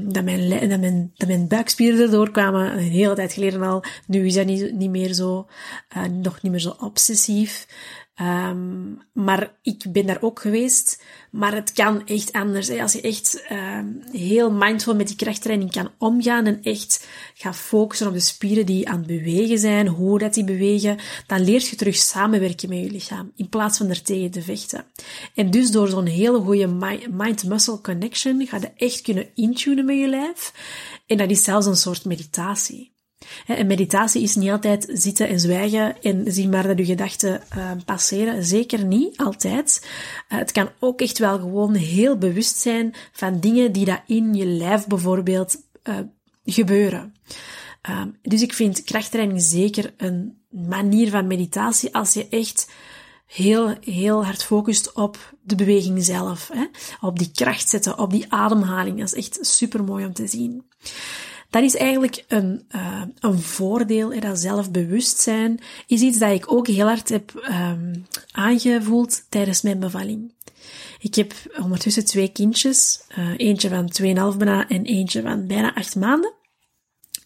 dat, 0.09 0.25
mijn, 0.25 0.69
dat, 0.69 0.81
mijn, 0.81 1.13
mijn 1.27 1.49
buikspieren 1.49 2.01
erdoor 2.01 2.31
kwamen. 2.31 2.73
Een 2.73 2.79
hele 2.79 3.15
tijd 3.15 3.33
geleden 3.33 3.63
al. 3.63 3.85
Nu 4.07 4.27
is 4.27 4.35
dat 4.35 4.47
niet, 4.47 4.73
niet 4.73 4.91
meer 4.91 5.13
zo. 5.13 5.47
Nog 6.09 6.43
niet 6.43 6.53
meer 6.53 6.61
zo 6.61 6.77
obsessief. 6.81 7.67
Um, 8.21 8.99
maar 9.13 9.55
ik 9.63 9.85
ben 9.89 10.07
daar 10.07 10.23
ook 10.23 10.41
geweest. 10.41 11.03
Maar 11.31 11.55
het 11.55 11.73
kan 11.73 12.07
echt 12.07 12.33
anders. 12.33 12.69
Hè. 12.69 12.83
Als 12.83 12.93
je 12.93 13.01
echt 13.01 13.45
um, 13.51 14.03
heel 14.11 14.53
mindful 14.53 14.95
met 14.95 15.07
die 15.07 15.17
krachttraining 15.17 15.71
kan 15.71 15.91
omgaan 15.99 16.47
en 16.47 16.63
echt 16.63 17.07
gaat 17.35 17.57
focussen 17.57 18.07
op 18.07 18.13
de 18.13 18.21
spieren 18.21 18.67
die 18.67 18.89
aan 18.89 18.99
het 18.99 19.07
bewegen 19.07 19.59
zijn, 19.59 19.87
hoe 19.87 20.19
dat 20.19 20.35
die 20.35 20.45
bewegen, 20.45 20.99
dan 21.27 21.45
leert 21.45 21.69
je 21.69 21.77
terug 21.77 21.97
samenwerken 21.97 22.69
met 22.69 22.79
je 22.79 22.91
lichaam 22.91 23.33
in 23.37 23.49
plaats 23.49 23.79
van 23.79 23.89
er 23.89 24.03
tegen 24.03 24.31
te 24.31 24.43
vechten. 24.43 24.85
En 25.35 25.51
dus 25.51 25.71
door 25.71 25.89
zo'n 25.89 26.07
hele 26.07 26.39
goede 26.39 26.67
mind-muscle 27.11 27.81
connection 27.81 28.47
ga 28.47 28.57
je 28.57 28.73
echt 28.77 29.01
kunnen 29.01 29.29
intunen 29.35 29.85
met 29.85 29.99
je 29.99 30.09
lijf. 30.09 30.53
En 31.07 31.17
dat 31.17 31.31
is 31.31 31.45
zelfs 31.45 31.67
een 31.67 31.77
soort 31.77 32.05
meditatie. 32.05 32.94
En 33.47 33.67
meditatie 33.67 34.23
is 34.23 34.35
niet 34.35 34.51
altijd 34.51 34.91
zitten 34.93 35.29
en 35.29 35.41
zwijgen 35.41 36.03
en 36.03 36.33
zien 36.33 36.51
maar 36.51 36.67
dat 36.67 36.79
je 36.79 36.85
gedachten 36.85 37.43
uh, 37.57 37.71
passeren. 37.85 38.45
Zeker 38.45 38.85
niet 38.85 39.17
altijd. 39.17 39.87
Uh, 40.29 40.39
het 40.39 40.53
kan 40.53 40.69
ook 40.81 41.01
echt 41.01 41.19
wel 41.19 41.39
gewoon 41.39 41.75
heel 41.75 42.19
bewust 42.19 42.59
zijn 42.59 42.95
van 43.13 43.41
dingen 43.41 43.73
die 43.73 43.85
dat 43.85 44.01
in 44.07 44.35
je 44.35 44.47
lijf 44.47 44.87
bijvoorbeeld 44.87 45.57
uh, 45.85 45.95
gebeuren. 46.45 47.15
Um, 47.91 48.17
dus 48.23 48.43
ik 48.43 48.53
vind 48.53 48.83
krachttraining 48.83 49.43
zeker 49.43 49.95
een 49.97 50.39
manier 50.51 51.11
van 51.11 51.27
meditatie 51.27 51.95
als 51.95 52.13
je 52.13 52.29
echt 52.29 52.71
heel, 53.27 53.75
heel 53.81 54.25
hard 54.25 54.43
focust 54.43 54.93
op 54.93 55.35
de 55.43 55.55
beweging 55.55 56.05
zelf. 56.05 56.51
Hè? 56.53 56.65
Op 57.01 57.19
die 57.19 57.31
kracht 57.31 57.69
zetten, 57.69 57.99
op 57.99 58.11
die 58.11 58.33
ademhaling. 58.33 58.99
Dat 58.99 59.15
is 59.15 59.27
echt 59.27 59.39
super 59.47 59.85
mooi 59.85 60.05
om 60.05 60.13
te 60.13 60.27
zien. 60.27 60.65
Dat 61.55 61.63
is 61.63 61.77
eigenlijk 61.77 62.25
een, 62.29 62.65
uh, 62.71 63.03
een 63.21 63.39
voordeel. 63.39 64.13
En 64.13 64.21
dat 64.21 64.39
zelfbewustzijn 64.39 65.61
is 65.87 66.01
iets 66.01 66.19
dat 66.19 66.33
ik 66.33 66.53
ook 66.53 66.67
heel 66.67 66.87
hard 66.87 67.09
heb 67.09 67.49
um, 67.51 68.07
aangevoeld 68.33 69.25
tijdens 69.29 69.63
mijn 69.63 69.79
bevalling. 69.79 70.33
Ik 70.99 71.15
heb 71.15 71.35
ondertussen 71.63 72.05
twee 72.05 72.29
kindjes. 72.29 73.05
Uh, 73.19 73.35
eentje 73.37 73.69
van 73.69 73.93
2,5 74.33 74.37
bijna 74.37 74.69
en 74.69 74.85
eentje 74.85 75.23
van 75.23 75.47
bijna 75.47 75.75
8 75.75 75.97
maanden. 75.97 76.33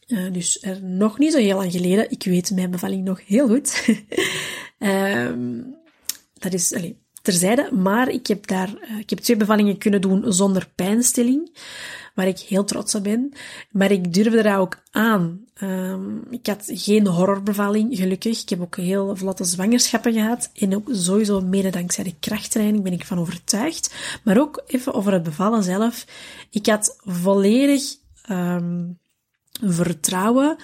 Uh, 0.06 0.32
dus 0.32 0.62
er 0.62 0.82
nog 0.82 1.18
niet 1.18 1.32
zo 1.32 1.38
heel 1.38 1.56
lang 1.56 1.72
geleden. 1.72 2.10
Ik 2.10 2.24
weet 2.24 2.50
mijn 2.50 2.70
bevalling 2.70 3.04
nog 3.04 3.26
heel 3.26 3.48
goed. 3.48 3.96
um, 4.78 5.74
dat 6.42 6.52
is 6.52 6.74
allez, 6.74 6.92
terzijde. 7.28 7.68
Maar 7.72 8.08
ik 8.08 8.26
heb 8.26 8.46
daar 8.46 8.68
ik 8.98 9.10
heb 9.10 9.18
twee 9.18 9.36
bevallingen 9.36 9.78
kunnen 9.78 10.00
doen 10.00 10.32
zonder 10.32 10.68
pijnstilling 10.74 11.50
waar 12.14 12.26
ik 12.26 12.38
heel 12.38 12.64
trots 12.64 12.94
op 12.94 13.02
ben. 13.02 13.32
Maar 13.70 13.90
ik 13.90 14.14
durfde 14.14 14.42
dat 14.42 14.56
ook 14.56 14.82
aan. 14.90 15.44
Um, 15.62 16.22
ik 16.30 16.46
had 16.46 16.62
geen 16.66 17.06
horrorbevalling, 17.06 17.96
gelukkig. 17.96 18.42
Ik 18.42 18.48
heb 18.48 18.60
ook 18.60 18.76
heel 18.76 19.16
vlotte 19.16 19.44
zwangerschappen 19.44 20.12
gehad. 20.12 20.50
En 20.54 20.74
ook 20.74 20.88
sowieso 20.92 21.40
mede 21.40 21.70
dankzij 21.70 22.04
de 22.04 22.14
krachttraining 22.20 22.82
ben 22.82 22.92
ik 22.92 23.04
van 23.04 23.18
overtuigd. 23.18 23.94
Maar 24.24 24.38
ook 24.40 24.62
even 24.66 24.94
over 24.94 25.12
het 25.12 25.22
bevallen 25.22 25.62
zelf. 25.62 26.06
Ik 26.50 26.66
had 26.66 26.98
volledig 27.04 27.82
um, 28.30 28.98
vertrouwen 29.62 30.56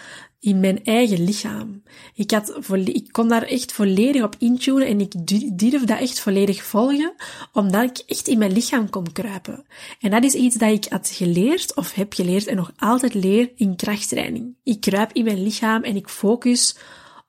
in 0.44 0.60
mijn 0.60 0.84
eigen 0.84 1.24
lichaam. 1.24 1.82
Ik, 2.14 2.30
had 2.30 2.54
ik 2.84 3.08
kon 3.12 3.28
daar 3.28 3.42
echt 3.42 3.72
volledig 3.72 4.22
op 4.22 4.36
intunen 4.38 4.86
en 4.86 5.00
ik 5.00 5.12
durf 5.58 5.84
dat 5.84 6.00
echt 6.00 6.20
volledig 6.20 6.62
volgen, 6.62 7.14
omdat 7.52 7.82
ik 7.82 8.02
echt 8.06 8.28
in 8.28 8.38
mijn 8.38 8.52
lichaam 8.52 8.90
kon 8.90 9.12
kruipen. 9.12 9.64
En 10.00 10.10
dat 10.10 10.24
is 10.24 10.34
iets 10.34 10.56
dat 10.56 10.70
ik 10.70 10.84
had 10.84 11.08
geleerd, 11.08 11.74
of 11.74 11.94
heb 11.94 12.12
geleerd 12.12 12.46
en 12.46 12.56
nog 12.56 12.72
altijd 12.76 13.14
leer 13.14 13.52
in 13.56 13.76
krachttraining. 13.76 14.56
Ik 14.62 14.80
kruip 14.80 15.12
in 15.12 15.24
mijn 15.24 15.42
lichaam 15.42 15.82
en 15.82 15.96
ik 15.96 16.08
focus 16.08 16.76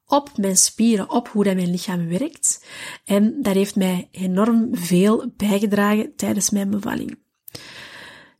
op 0.07 0.37
mijn 0.37 0.57
spieren, 0.57 1.09
op 1.09 1.27
hoe 1.27 1.43
dat 1.43 1.55
mijn 1.55 1.71
lichaam 1.71 2.07
werkt. 2.07 2.65
En 3.05 3.41
dat 3.41 3.53
heeft 3.53 3.75
mij 3.75 4.07
enorm 4.11 4.69
veel 4.71 5.31
bijgedragen 5.37 6.15
tijdens 6.15 6.49
mijn 6.49 6.69
bevalling. 6.69 7.24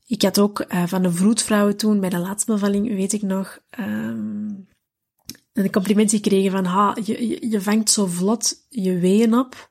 Ik 0.05 0.21
had 0.21 0.39
ook 0.39 0.65
uh, 0.67 0.83
van 0.87 1.01
de 1.01 1.11
vroedvrouwen 1.11 1.77
toen, 1.77 1.99
bij 1.99 2.09
de 2.09 2.17
laatste 2.17 2.51
bevalling, 2.51 2.95
weet 2.95 3.13
ik 3.13 3.21
nog, 3.21 3.59
um, 3.79 4.67
een 5.53 5.71
compliment 5.71 6.11
gekregen 6.11 6.51
van, 6.51 6.65
ha, 6.65 6.97
je, 7.03 7.49
je, 7.49 7.61
vangt 7.61 7.89
zo 7.89 8.05
vlot 8.05 8.65
je 8.69 8.99
weeën 8.99 9.37
op. 9.37 9.69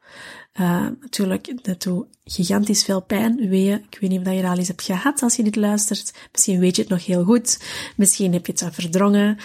Uh, 0.61 0.87
natuurlijk, 1.00 1.64
dat 1.64 1.83
doet 1.83 2.07
gigantisch 2.25 2.85
veel 2.85 3.00
pijn, 3.00 3.49
weeën. 3.49 3.85
Ik 3.91 3.99
weet 4.00 4.11
niet 4.11 4.26
of 4.26 4.33
je 4.33 4.43
dat 4.43 4.50
al 4.50 4.59
eens 4.59 4.69
hebt 4.69 4.83
gehad 4.83 5.23
als 5.23 5.37
je 5.37 5.43
dit 5.43 5.57
luistert. 5.57 6.14
Misschien 6.33 6.59
weet 6.59 6.76
je 6.76 6.83
het 6.83 6.91
nog 6.91 7.07
heel 7.07 7.25
goed. 7.25 7.62
Misschien 7.97 8.33
heb 8.33 8.47
je 8.47 8.53
het 8.53 8.75
verdrongen. 8.75 9.38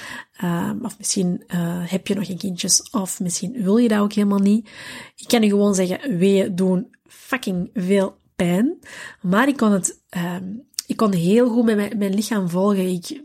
Uh, 0.43 0.71
of 0.81 0.97
misschien 0.97 1.43
uh, 1.47 1.89
heb 1.89 2.07
je 2.07 2.15
nog 2.15 2.25
geen 2.25 2.37
kindjes. 2.37 2.89
Of 2.91 3.19
misschien 3.19 3.63
wil 3.63 3.77
je 3.77 3.87
dat 3.87 3.99
ook 3.99 4.13
helemaal 4.13 4.39
niet. 4.39 4.69
Ik 5.15 5.27
kan 5.27 5.41
je 5.41 5.49
gewoon 5.49 5.75
zeggen, 5.75 6.17
weeën 6.17 6.55
doen 6.55 6.95
fucking 7.07 7.69
veel 7.73 8.17
pijn. 8.35 8.79
Maar 9.21 9.47
ik 9.47 9.57
kon 9.57 9.71
het, 9.71 10.01
um, 10.17 10.67
ik 10.89 10.97
kon 10.97 11.13
heel 11.13 11.49
goed 11.49 11.65
met 11.65 11.75
mijn, 11.75 11.97
mijn 11.97 12.13
lichaam 12.13 12.49
volgen. 12.49 12.87
Ik, 12.87 13.21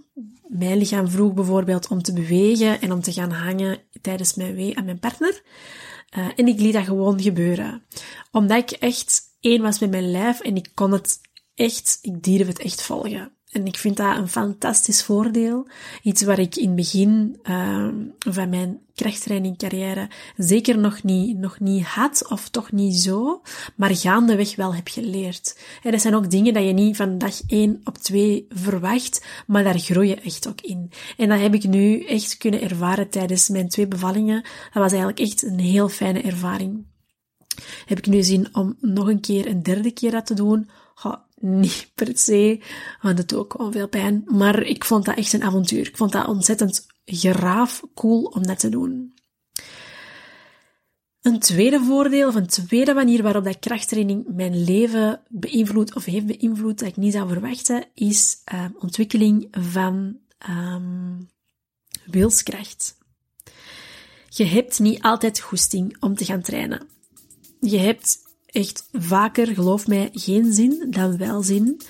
mijn 0.48 0.78
lichaam 0.78 1.08
vroeg 1.08 1.34
bijvoorbeeld 1.34 1.88
om 1.88 2.02
te 2.02 2.12
bewegen 2.12 2.80
en 2.80 2.92
om 2.92 3.00
te 3.00 3.12
gaan 3.12 3.30
hangen 3.30 3.78
tijdens 4.00 4.34
mijn 4.34 4.54
wee 4.54 4.76
aan 4.76 4.84
mijn 4.84 4.98
partner. 4.98 5.42
Uh, 6.18 6.26
en 6.36 6.46
ik 6.46 6.60
liet 6.60 6.72
dat 6.72 6.84
gewoon 6.84 7.22
gebeuren. 7.22 7.82
Omdat 8.30 8.58
ik 8.58 8.70
echt 8.70 9.22
één 9.40 9.62
was 9.62 9.78
met 9.78 9.90
mijn 9.90 10.10
lijf 10.10 10.40
en 10.40 10.56
ik 10.56 10.70
kon 10.74 10.92
het 10.92 11.20
echt, 11.54 11.98
ik 12.02 12.22
durf 12.22 12.46
het 12.46 12.58
echt 12.58 12.82
volgen. 12.82 13.32
En 13.54 13.66
ik 13.66 13.76
vind 13.76 13.96
dat 13.96 14.16
een 14.16 14.28
fantastisch 14.28 15.02
voordeel. 15.02 15.66
Iets 16.02 16.22
waar 16.22 16.38
ik 16.38 16.56
in 16.56 16.66
het 16.66 16.76
begin 16.76 17.38
uh, 17.42 17.88
van 18.18 18.48
mijn 18.48 18.80
krachttrainingcarrière 18.94 20.08
zeker 20.36 20.78
nog 20.78 21.02
niet, 21.02 21.38
nog 21.38 21.60
niet 21.60 21.84
had, 21.84 22.26
of 22.28 22.48
toch 22.48 22.72
niet 22.72 22.96
zo, 22.96 23.42
maar 23.76 23.96
gaandeweg 23.96 24.56
wel 24.56 24.74
heb 24.74 24.88
geleerd. 24.88 25.58
En 25.82 25.90
dat 25.90 26.00
zijn 26.00 26.14
ook 26.14 26.30
dingen 26.30 26.54
dat 26.54 26.64
je 26.64 26.72
niet 26.72 26.96
van 26.96 27.18
dag 27.18 27.40
1 27.46 27.80
op 27.84 27.98
2 27.98 28.46
verwacht, 28.48 29.24
maar 29.46 29.64
daar 29.64 29.78
groei 29.78 30.08
je 30.08 30.20
echt 30.20 30.48
ook 30.48 30.60
in. 30.60 30.90
En 31.16 31.28
dat 31.28 31.40
heb 31.40 31.54
ik 31.54 31.64
nu 31.64 32.04
echt 32.04 32.36
kunnen 32.36 32.62
ervaren 32.62 33.08
tijdens 33.08 33.48
mijn 33.48 33.68
twee 33.68 33.88
bevallingen. 33.88 34.42
Dat 34.42 34.82
was 34.82 34.92
eigenlijk 34.92 35.20
echt 35.20 35.42
een 35.42 35.58
heel 35.58 35.88
fijne 35.88 36.20
ervaring. 36.20 36.84
Heb 37.86 37.98
ik 37.98 38.06
nu 38.06 38.22
zin 38.22 38.48
om 38.52 38.76
nog 38.80 39.08
een 39.08 39.20
keer, 39.20 39.46
een 39.46 39.62
derde 39.62 39.90
keer 39.90 40.10
dat 40.10 40.26
te 40.26 40.34
doen? 40.34 40.68
Niet 41.44 41.90
per 41.94 42.18
se, 42.18 42.60
want 43.00 43.18
het 43.18 43.34
ook 43.34 43.58
wel 43.58 43.72
veel 43.72 43.88
pijn. 43.88 44.22
Maar 44.26 44.62
ik 44.62 44.84
vond 44.84 45.04
dat 45.04 45.16
echt 45.16 45.32
een 45.32 45.42
avontuur. 45.42 45.88
Ik 45.88 45.96
vond 45.96 46.12
dat 46.12 46.26
ontzettend 46.26 46.86
graaf 47.04 47.82
cool 47.94 48.22
om 48.22 48.46
dat 48.46 48.58
te 48.58 48.68
doen. 48.68 49.14
Een 51.20 51.38
tweede 51.38 51.80
voordeel, 51.84 52.28
of 52.28 52.34
een 52.34 52.46
tweede 52.46 52.94
manier 52.94 53.22
waarop 53.22 53.44
dat 53.44 53.58
krachttraining 53.58 54.26
mijn 54.28 54.64
leven 54.64 55.20
beïnvloedt 55.28 55.94
of 55.94 56.04
heeft 56.04 56.26
beïnvloed 56.26 56.78
dat 56.78 56.88
ik 56.88 56.96
niet 56.96 57.12
zou 57.12 57.28
verwachten, 57.28 57.86
is 57.94 58.36
uh, 58.54 58.64
ontwikkeling 58.78 59.48
van 59.50 60.18
um, 60.50 61.30
wilskracht. 62.04 62.98
Je 64.28 64.44
hebt 64.44 64.78
niet 64.78 65.02
altijd 65.02 65.40
goesting 65.40 65.96
om 66.00 66.14
te 66.14 66.24
gaan 66.24 66.42
trainen. 66.42 66.88
Je 67.60 67.78
hebt 67.78 68.18
echt 68.54 68.88
vaker, 68.92 69.46
geloof 69.46 69.86
mij, 69.86 70.08
geen 70.12 70.52
zin 70.52 70.86
dan 70.90 71.16
wel 71.16 71.42
zin. 71.42 71.80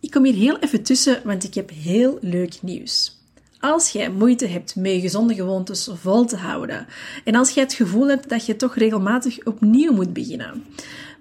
Ik 0.00 0.10
kom 0.10 0.24
hier 0.24 0.34
heel 0.34 0.58
even 0.58 0.82
tussen, 0.82 1.20
want 1.24 1.44
ik 1.44 1.54
heb 1.54 1.70
heel 1.70 2.18
leuk 2.20 2.62
nieuws. 2.62 3.20
Als 3.60 3.90
jij 3.90 4.10
moeite 4.10 4.46
hebt 4.46 4.76
met 4.76 5.00
gezonde 5.00 5.34
gewoontes 5.34 5.90
vol 5.94 6.24
te 6.24 6.36
houden 6.36 6.86
en 7.24 7.34
als 7.34 7.50
jij 7.50 7.62
het 7.62 7.72
gevoel 7.72 8.08
hebt 8.08 8.28
dat 8.28 8.46
je 8.46 8.56
toch 8.56 8.76
regelmatig 8.76 9.44
opnieuw 9.44 9.92
moet 9.92 10.12
beginnen, 10.12 10.64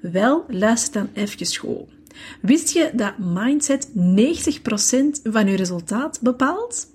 wel, 0.01 0.45
luister 0.47 0.93
dan 0.93 1.23
even 1.23 1.55
goed. 1.55 1.87
Wist 2.41 2.69
je 2.69 2.91
dat 2.93 3.17
mindset 3.17 3.87
90% 3.87 3.91
van 5.23 5.47
je 5.47 5.55
resultaat 5.55 6.19
bepaalt? 6.21 6.87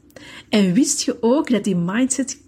En 0.49 0.73
wist 0.73 1.03
je 1.03 1.17
ook 1.21 1.50
dat 1.50 1.65
die 1.65 1.77
mindset 1.77 2.39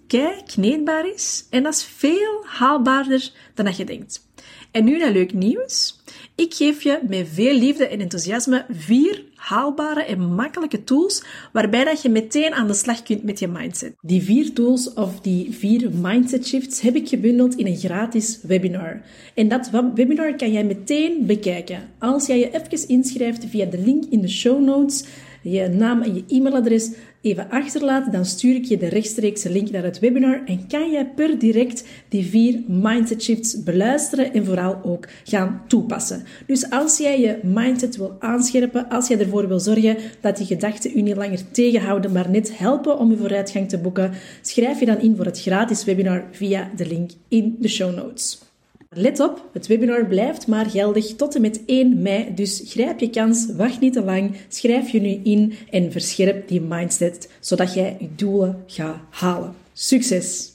kneedbaar 0.47 1.09
is 1.15 1.47
en 1.51 1.63
dat 1.63 1.75
is 1.75 1.85
veel 1.85 2.45
haalbaarder 2.45 3.33
dan 3.55 3.65
dat 3.65 3.77
je 3.77 3.85
denkt. 3.85 4.31
En 4.71 4.85
nu 4.85 4.99
naar 4.99 5.13
leuk 5.13 5.33
nieuws. 5.33 6.01
Ik 6.35 6.55
geef 6.55 6.83
je 6.83 7.01
met 7.09 7.29
veel 7.33 7.55
liefde 7.55 7.87
en 7.87 8.01
enthousiasme 8.01 8.65
vier 8.71 9.25
haalbare 9.35 10.05
en 10.05 10.35
makkelijke 10.35 10.85
tools 10.85 11.25
waarbij 11.53 11.85
dat 11.85 12.03
je 12.03 12.09
meteen 12.09 12.53
aan 12.53 12.67
de 12.67 12.75
slag 12.75 13.03
kunt 13.03 13.23
met 13.23 13.39
je 13.39 13.49
mindset. 13.49 13.95
Die 14.01 14.23
vier 14.23 14.53
tools 14.53 14.93
of 14.93 15.21
die 15.21 15.53
vier 15.53 15.91
mindset 15.91 16.47
shifts 16.47 16.81
heb 16.81 16.95
ik 16.95 17.09
gebundeld 17.09 17.55
in 17.55 17.67
een 17.67 17.77
gratis 17.77 18.39
webinar. 18.43 19.01
En 19.35 19.49
dat 19.49 19.71
webinar 19.95 20.37
kan 20.37 20.53
jij 20.53 20.65
meteen 20.65 21.27
bekijken 21.27 21.91
als 21.99 22.27
jij 22.27 22.39
je 22.39 22.51
even 22.51 22.89
inschrijft 22.89 23.45
via 23.45 23.65
de 23.65 23.79
link 23.79 24.05
in 24.05 24.21
de 24.21 24.29
show 24.29 24.63
notes 24.63 25.05
je 25.43 25.69
naam 25.69 26.03
en 26.03 26.15
je 26.15 26.25
e-mailadres 26.29 26.91
even 27.21 27.51
achterlaat, 27.51 28.13
dan 28.13 28.25
stuur 28.25 28.55
ik 28.55 28.65
je 28.65 28.77
de 28.77 28.89
rechtstreekse 28.89 29.51
link 29.51 29.71
naar 29.71 29.83
het 29.83 29.99
webinar 29.99 30.43
en 30.45 30.67
kan 30.69 30.91
jij 30.91 31.07
per 31.07 31.39
direct 31.39 31.85
die 32.09 32.25
vier 32.25 32.61
mindset 32.67 33.23
shifts 33.23 33.63
beluisteren 33.63 34.33
en 34.33 34.45
vooral 34.45 34.81
ook 34.83 35.09
gaan 35.25 35.63
toepassen. 35.67 36.25
Dus 36.47 36.71
als 36.71 36.99
jij 36.99 37.21
je 37.21 37.39
mindset 37.43 37.97
wil 37.97 38.17
aanscherpen, 38.19 38.89
als 38.89 39.09
jij 39.09 39.19
ervoor 39.19 39.49
wil 39.49 39.61
zorgen 39.61 39.97
dat 40.21 40.37
die 40.37 40.47
gedachten 40.47 40.99
u 40.99 41.03
niet 41.03 41.17
langer 41.17 41.51
tegenhouden, 41.51 42.13
maar 42.13 42.31
net 42.31 42.59
helpen 42.59 42.99
om 42.99 43.11
je 43.11 43.17
vooruitgang 43.17 43.69
te 43.69 43.79
boeken, 43.79 44.13
schrijf 44.43 44.81
je 44.81 44.87
dan 44.87 45.01
in 45.01 45.17
voor 45.17 45.25
het 45.25 45.41
gratis 45.41 45.85
webinar 45.85 46.25
via 46.31 46.71
de 46.77 46.87
link 46.87 47.11
in 47.29 47.57
de 47.59 47.69
show 47.69 47.95
notes. 47.95 48.52
Let 48.95 49.21
op, 49.21 49.49
het 49.53 49.67
webinar 49.67 50.07
blijft 50.07 50.47
maar 50.47 50.71
geldig 50.71 51.17
tot 51.17 51.35
en 51.35 51.41
met 51.41 51.65
1 51.65 52.03
mei, 52.03 52.35
dus 52.35 52.63
grijp 52.65 53.01
je 53.01 53.11
kans, 53.11 53.47
wacht 53.55 53.81
niet 53.81 53.93
te 53.93 54.03
lang, 54.03 54.37
schrijf 54.49 54.91
je 54.91 55.01
nu 55.01 55.09
in 55.09 55.55
en 55.71 55.93
verscherp 55.93 56.49
die 56.49 56.61
mindset, 56.61 57.31
zodat 57.41 57.75
jij 57.75 57.97
je 58.01 58.15
doelen 58.15 58.65
gaat 58.67 59.01
halen. 59.11 59.55
Succes! 59.73 60.53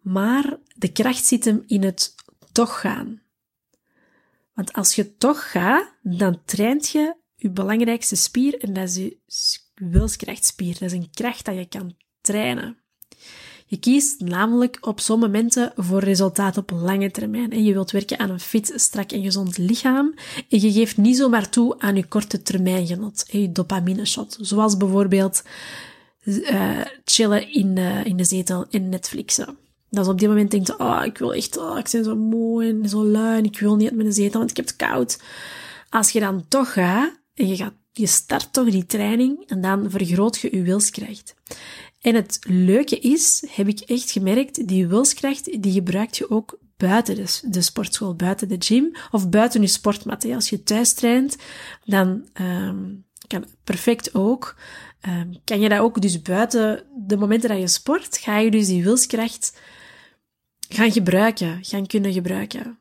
Maar 0.00 0.58
de 0.76 0.92
kracht 0.92 1.24
zit 1.24 1.44
hem 1.44 1.62
in 1.66 1.82
het 1.82 2.14
toch 2.52 2.80
gaan. 2.80 3.22
Want 4.54 4.72
als 4.72 4.94
je 4.94 5.16
toch 5.16 5.50
gaat, 5.50 5.92
dan 6.02 6.40
traint 6.44 6.88
je 6.88 7.14
je 7.34 7.50
belangrijkste 7.50 8.16
spier 8.16 8.58
en 8.60 8.72
dat 8.72 8.88
is 8.88 8.96
je 8.96 9.18
wilskrachtspier. 9.74 10.72
Dat 10.72 10.82
is 10.82 10.92
een 10.92 11.10
kracht 11.10 11.44
dat 11.44 11.54
je 11.54 11.66
kan 11.68 11.96
trainen. 12.20 12.78
Je 13.70 13.78
kiest 13.78 14.20
namelijk 14.20 14.78
op 14.80 15.00
zo'n 15.00 15.18
momenten 15.18 15.72
voor 15.76 16.00
resultaat 16.00 16.56
op 16.56 16.70
lange 16.70 17.10
termijn. 17.10 17.52
En 17.52 17.64
je 17.64 17.72
wilt 17.72 17.90
werken 17.90 18.18
aan 18.18 18.30
een 18.30 18.40
fit, 18.40 18.72
strak 18.74 19.12
en 19.12 19.22
gezond 19.22 19.58
lichaam. 19.58 20.14
En 20.48 20.60
je 20.60 20.72
geeft 20.72 20.96
niet 20.96 21.16
zomaar 21.16 21.48
toe 21.48 21.78
aan 21.78 21.96
je 21.96 22.04
korte 22.04 22.42
termijn 22.42 22.86
genot, 22.86 23.24
je 23.30 23.52
dopamine 23.52 24.04
shot. 24.04 24.38
Zoals 24.40 24.76
bijvoorbeeld 24.76 25.42
uh, 26.24 26.80
chillen 27.04 27.52
in, 27.52 27.76
uh, 27.76 28.04
in 28.04 28.16
de 28.16 28.24
zetel 28.24 28.66
en 28.70 28.88
Netflixen. 28.88 29.56
Dat 29.90 30.04
is 30.04 30.10
op 30.10 30.18
die 30.18 30.28
moment 30.28 30.50
denkt, 30.50 30.76
oh, 30.76 31.00
ik 31.04 31.18
wil 31.18 31.34
echt, 31.34 31.56
oh, 31.56 31.78
ik 31.78 31.88
ben 31.92 32.04
zo 32.04 32.16
moe 32.16 32.64
en 32.64 32.88
zo 32.88 33.04
lui 33.04 33.42
ik 33.42 33.58
wil 33.58 33.76
niet 33.76 33.88
uit 33.88 33.96
mijn 33.96 34.12
zetel, 34.12 34.38
want 34.38 34.50
ik 34.50 34.56
heb 34.56 34.66
het 34.66 34.76
koud. 34.76 35.20
Als 35.90 36.10
je 36.10 36.20
dan 36.20 36.44
toch 36.48 36.72
gaat 36.72 37.12
en 37.34 37.48
je 37.48 37.56
gaat, 37.56 37.72
je 37.92 38.06
start 38.06 38.52
toch 38.52 38.70
die 38.70 38.86
training 38.86 39.44
en 39.46 39.60
dan 39.60 39.90
vergroot 39.90 40.38
je 40.38 40.56
je 40.56 40.62
wilskracht. 40.62 41.34
En 42.00 42.14
het 42.14 42.38
leuke 42.48 42.98
is, 42.98 43.44
heb 43.50 43.68
ik 43.68 43.80
echt 43.80 44.10
gemerkt, 44.10 44.68
die 44.68 44.86
wilskracht, 44.86 45.62
die 45.62 45.72
gebruikt 45.72 46.16
je 46.16 46.30
ook 46.30 46.58
buiten 46.76 47.14
de, 47.14 47.40
de 47.42 47.62
sportschool, 47.62 48.14
buiten 48.14 48.48
de 48.48 48.56
gym 48.58 48.96
of 49.10 49.28
buiten 49.28 49.60
je 49.60 49.66
sportmat. 49.66 50.24
Als 50.24 50.48
je 50.48 50.62
thuis 50.62 50.92
traint, 50.92 51.36
dan 51.84 52.28
um, 52.40 53.04
kan 53.26 53.44
perfect 53.64 54.14
ook. 54.14 54.56
Um, 55.08 55.32
kan 55.44 55.60
je 55.60 55.68
dat 55.68 55.78
ook 55.78 56.00
dus 56.00 56.22
buiten 56.22 56.84
de 57.06 57.16
momenten 57.16 57.48
dat 57.48 57.58
je 57.58 57.68
sport, 57.68 58.18
ga 58.18 58.38
je 58.38 58.50
dus 58.50 58.66
die 58.66 58.82
wilskracht 58.82 59.60
gaan 60.68 60.92
gebruiken, 60.92 61.58
gaan 61.64 61.86
kunnen 61.86 62.12
gebruiken. 62.12 62.77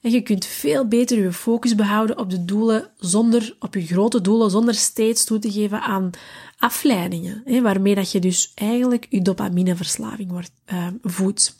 En 0.00 0.10
je 0.10 0.20
kunt 0.20 0.44
veel 0.44 0.88
beter 0.88 1.18
je 1.18 1.32
focus 1.32 1.74
behouden 1.74 2.18
op 2.18 2.30
de 2.30 2.44
doelen 2.44 2.90
zonder, 2.96 3.56
op 3.58 3.74
je 3.74 3.86
grote 3.86 4.20
doelen, 4.20 4.50
zonder 4.50 4.74
steeds 4.74 5.24
toe 5.24 5.38
te 5.38 5.52
geven 5.52 5.80
aan 5.80 6.10
afleidingen, 6.58 7.42
hè, 7.44 7.60
waarmee 7.62 7.94
dat 7.94 8.12
je 8.12 8.20
dus 8.20 8.52
eigenlijk 8.54 9.06
je 9.10 9.22
dopamineverslaving 9.22 10.30
wordt, 10.30 10.50
uh, 10.72 10.86
voedt. 11.02 11.56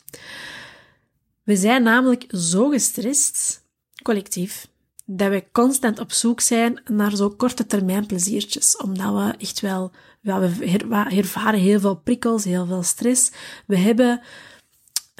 We 1.43 1.55
zijn 1.55 1.83
namelijk 1.83 2.25
zo 2.29 2.69
gestrest, 2.69 3.63
collectief, 4.03 4.67
dat 5.05 5.29
we 5.29 5.45
constant 5.51 5.99
op 5.99 6.11
zoek 6.11 6.41
zijn 6.41 6.81
naar 6.85 7.15
zo 7.15 7.29
korte 7.29 7.65
termijn 7.65 8.05
pleziertjes, 8.05 8.77
omdat 8.77 9.13
we 9.13 9.35
echt 9.37 9.59
wel, 9.59 9.91
we 10.21 11.09
ervaren 11.09 11.59
heel 11.59 11.79
veel 11.79 11.95
prikkels, 11.95 12.43
heel 12.43 12.65
veel 12.65 12.83
stress. 12.83 13.31
We 13.67 13.77
hebben 13.77 14.21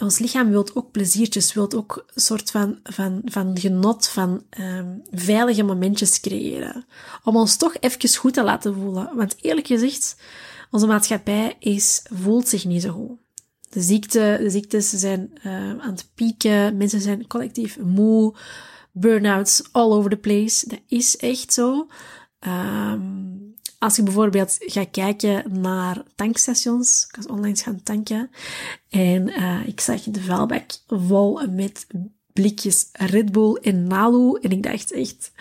ons 0.02 0.20
lichaam 0.20 0.50
wil 0.50 0.68
ook 0.74 0.92
pleziertjes, 0.92 1.54
wil 1.54 1.72
ook 1.72 2.06
een 2.14 2.22
soort 2.22 2.52
van, 2.52 2.80
van, 2.84 3.22
van 3.26 3.58
genot, 3.60 4.08
van 4.08 4.44
um, 4.60 5.02
veilige 5.12 5.64
momentjes 5.64 6.20
creëren. 6.20 6.86
Om 7.24 7.36
ons 7.36 7.58
toch 7.58 7.76
even 7.80 8.16
goed 8.16 8.34
te 8.34 8.44
laten 8.44 8.76
voelen. 8.76 9.10
Want 9.16 9.36
eerlijk 9.42 9.68
gezegd, 9.68 10.16
onze 10.72 10.88
maatschappij 10.88 11.56
is, 11.60 12.02
voelt 12.14 12.48
zich 12.48 12.66
niet 12.66 12.82
zo 12.82 12.92
goed. 12.92 13.18
De, 13.70 13.82
ziekte, 13.82 14.38
de 14.42 14.50
ziektes 14.50 14.90
zijn 14.90 15.32
uh, 15.46 15.54
aan 15.54 15.92
het 15.92 16.10
pieken, 16.16 16.78
mensen 16.78 17.02
zijn 17.02 17.28
collectief 17.28 17.80
moe, 17.80 18.36
burn-outs 18.92 19.64
all 19.72 19.92
over 19.92 20.10
the 20.10 20.18
place. 20.18 20.70
Dat 20.70 20.80
is 20.88 21.18
echt 21.18 21.54
zo. 21.54 21.88
Um, 22.48 23.56
als 23.80 23.96
je 23.96 24.04
bijvoorbeeld 24.04 24.56
gaat 24.60 24.92
kijken 24.92 25.62
naar 25.62 26.04
tankstations, 26.16 27.06
ik 27.10 27.16
was 27.16 27.26
online 27.26 27.56
gaan 27.56 27.84
tanken 27.84 28.32
en 28.90 29.28
uh, 29.28 29.68
ik 29.68 29.80
zag 29.80 30.02
de 30.02 30.22
vuilbak 30.22 30.72
vol 30.88 31.48
met 31.48 31.88
blikjes 32.34 32.90
Red 32.92 33.32
Bull 33.32 33.54
en 33.54 33.88
Nalu 33.88 34.38
en 34.42 34.52
ik 34.52 34.64
dacht 34.64 34.92
echt, 34.92 35.32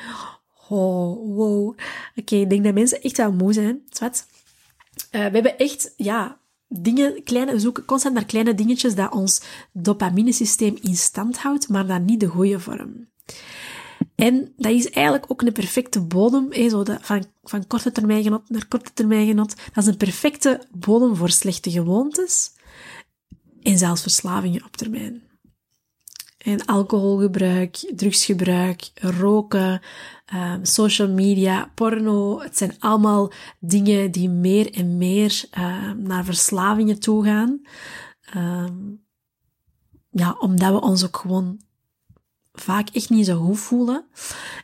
oh, 0.68 1.37
wow. 1.37 1.76
Oké, 2.16 2.37
ik 2.37 2.50
denk 2.50 2.64
dat 2.64 2.75
mensen 2.75 3.02
echt 3.02 3.16
wel 3.16 3.33
moe 3.33 3.52
zijn. 3.52 3.83
Zwat. 3.90 4.26
Uh, 4.95 5.11
we 5.11 5.18
hebben 5.18 5.59
echt, 5.59 5.95
ja, 5.97 6.38
dingen, 6.68 7.23
kleine, 7.23 7.59
zoeken 7.59 7.85
constant 7.85 8.14
naar 8.14 8.25
kleine 8.25 8.54
dingetjes 8.54 8.95
dat 8.95 9.12
ons 9.12 9.42
dopaminesysteem 9.73 10.78
in 10.83 10.97
stand 10.97 11.38
houdt, 11.38 11.68
maar 11.68 11.87
dan 11.87 12.04
niet 12.04 12.21
de 12.21 12.26
goede 12.26 12.61
vorm. 12.61 13.09
En 14.18 14.52
dat 14.56 14.72
is 14.72 14.90
eigenlijk 14.90 15.30
ook 15.32 15.42
een 15.42 15.52
perfecte 15.52 16.00
bodem, 16.00 16.52
zo 16.70 16.84
van, 17.00 17.25
van 17.42 17.66
korte 17.66 17.92
termijn 17.92 18.22
genot 18.22 18.50
naar 18.50 18.66
korte 18.68 18.92
termijn 18.94 19.26
genot. 19.26 19.56
Dat 19.56 19.84
is 19.84 19.87
een 19.87 19.96
perfecte 19.96 20.60
bodem 20.72 21.16
voor 21.16 21.30
slechte 21.30 21.70
gewoontes 21.70 22.50
en 23.62 23.78
zelfs 23.78 24.02
verslavingen 24.02 24.64
op 24.64 24.76
termijn. 24.76 25.22
En 26.38 26.64
alcoholgebruik, 26.64 27.92
drugsgebruik, 27.96 28.90
roken, 28.94 29.80
um, 30.34 30.64
social 30.64 31.08
media, 31.08 31.70
porno. 31.75 32.40
Het 32.40 32.56
zijn 32.56 32.76
allemaal 32.78 33.32
dingen 33.58 34.10
die 34.10 34.28
meer 34.28 34.72
en 34.72 34.98
meer 34.98 35.44
um, 35.58 36.02
naar 36.02 36.25
verslavingen 36.25 37.00
toe 37.00 37.25
gaan. 37.25 37.60
Um, 38.37 39.04
ja, 40.10 40.37
omdat 40.38 40.72
we 40.72 40.80
ons 40.80 41.04
ook 41.04 41.16
gewoon 41.16 41.60
vaak 42.58 42.88
echt 42.88 43.10
niet 43.10 43.26
zo 43.26 43.44
goed 43.44 43.58
voelen. 43.58 44.04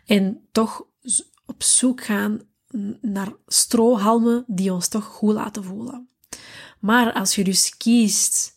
En 0.06 0.48
toch 0.52 0.86
op 1.46 1.62
zoek 1.62 2.04
gaan 2.04 2.40
naar 3.00 3.32
strohalmen 3.46 4.44
die 4.46 4.72
ons 4.72 4.88
toch 4.88 5.04
goed 5.04 5.34
laten 5.34 5.64
voelen. 5.64 6.08
Maar 6.80 7.12
als 7.12 7.34
je 7.34 7.44
dus 7.44 7.76
kiest 7.76 8.56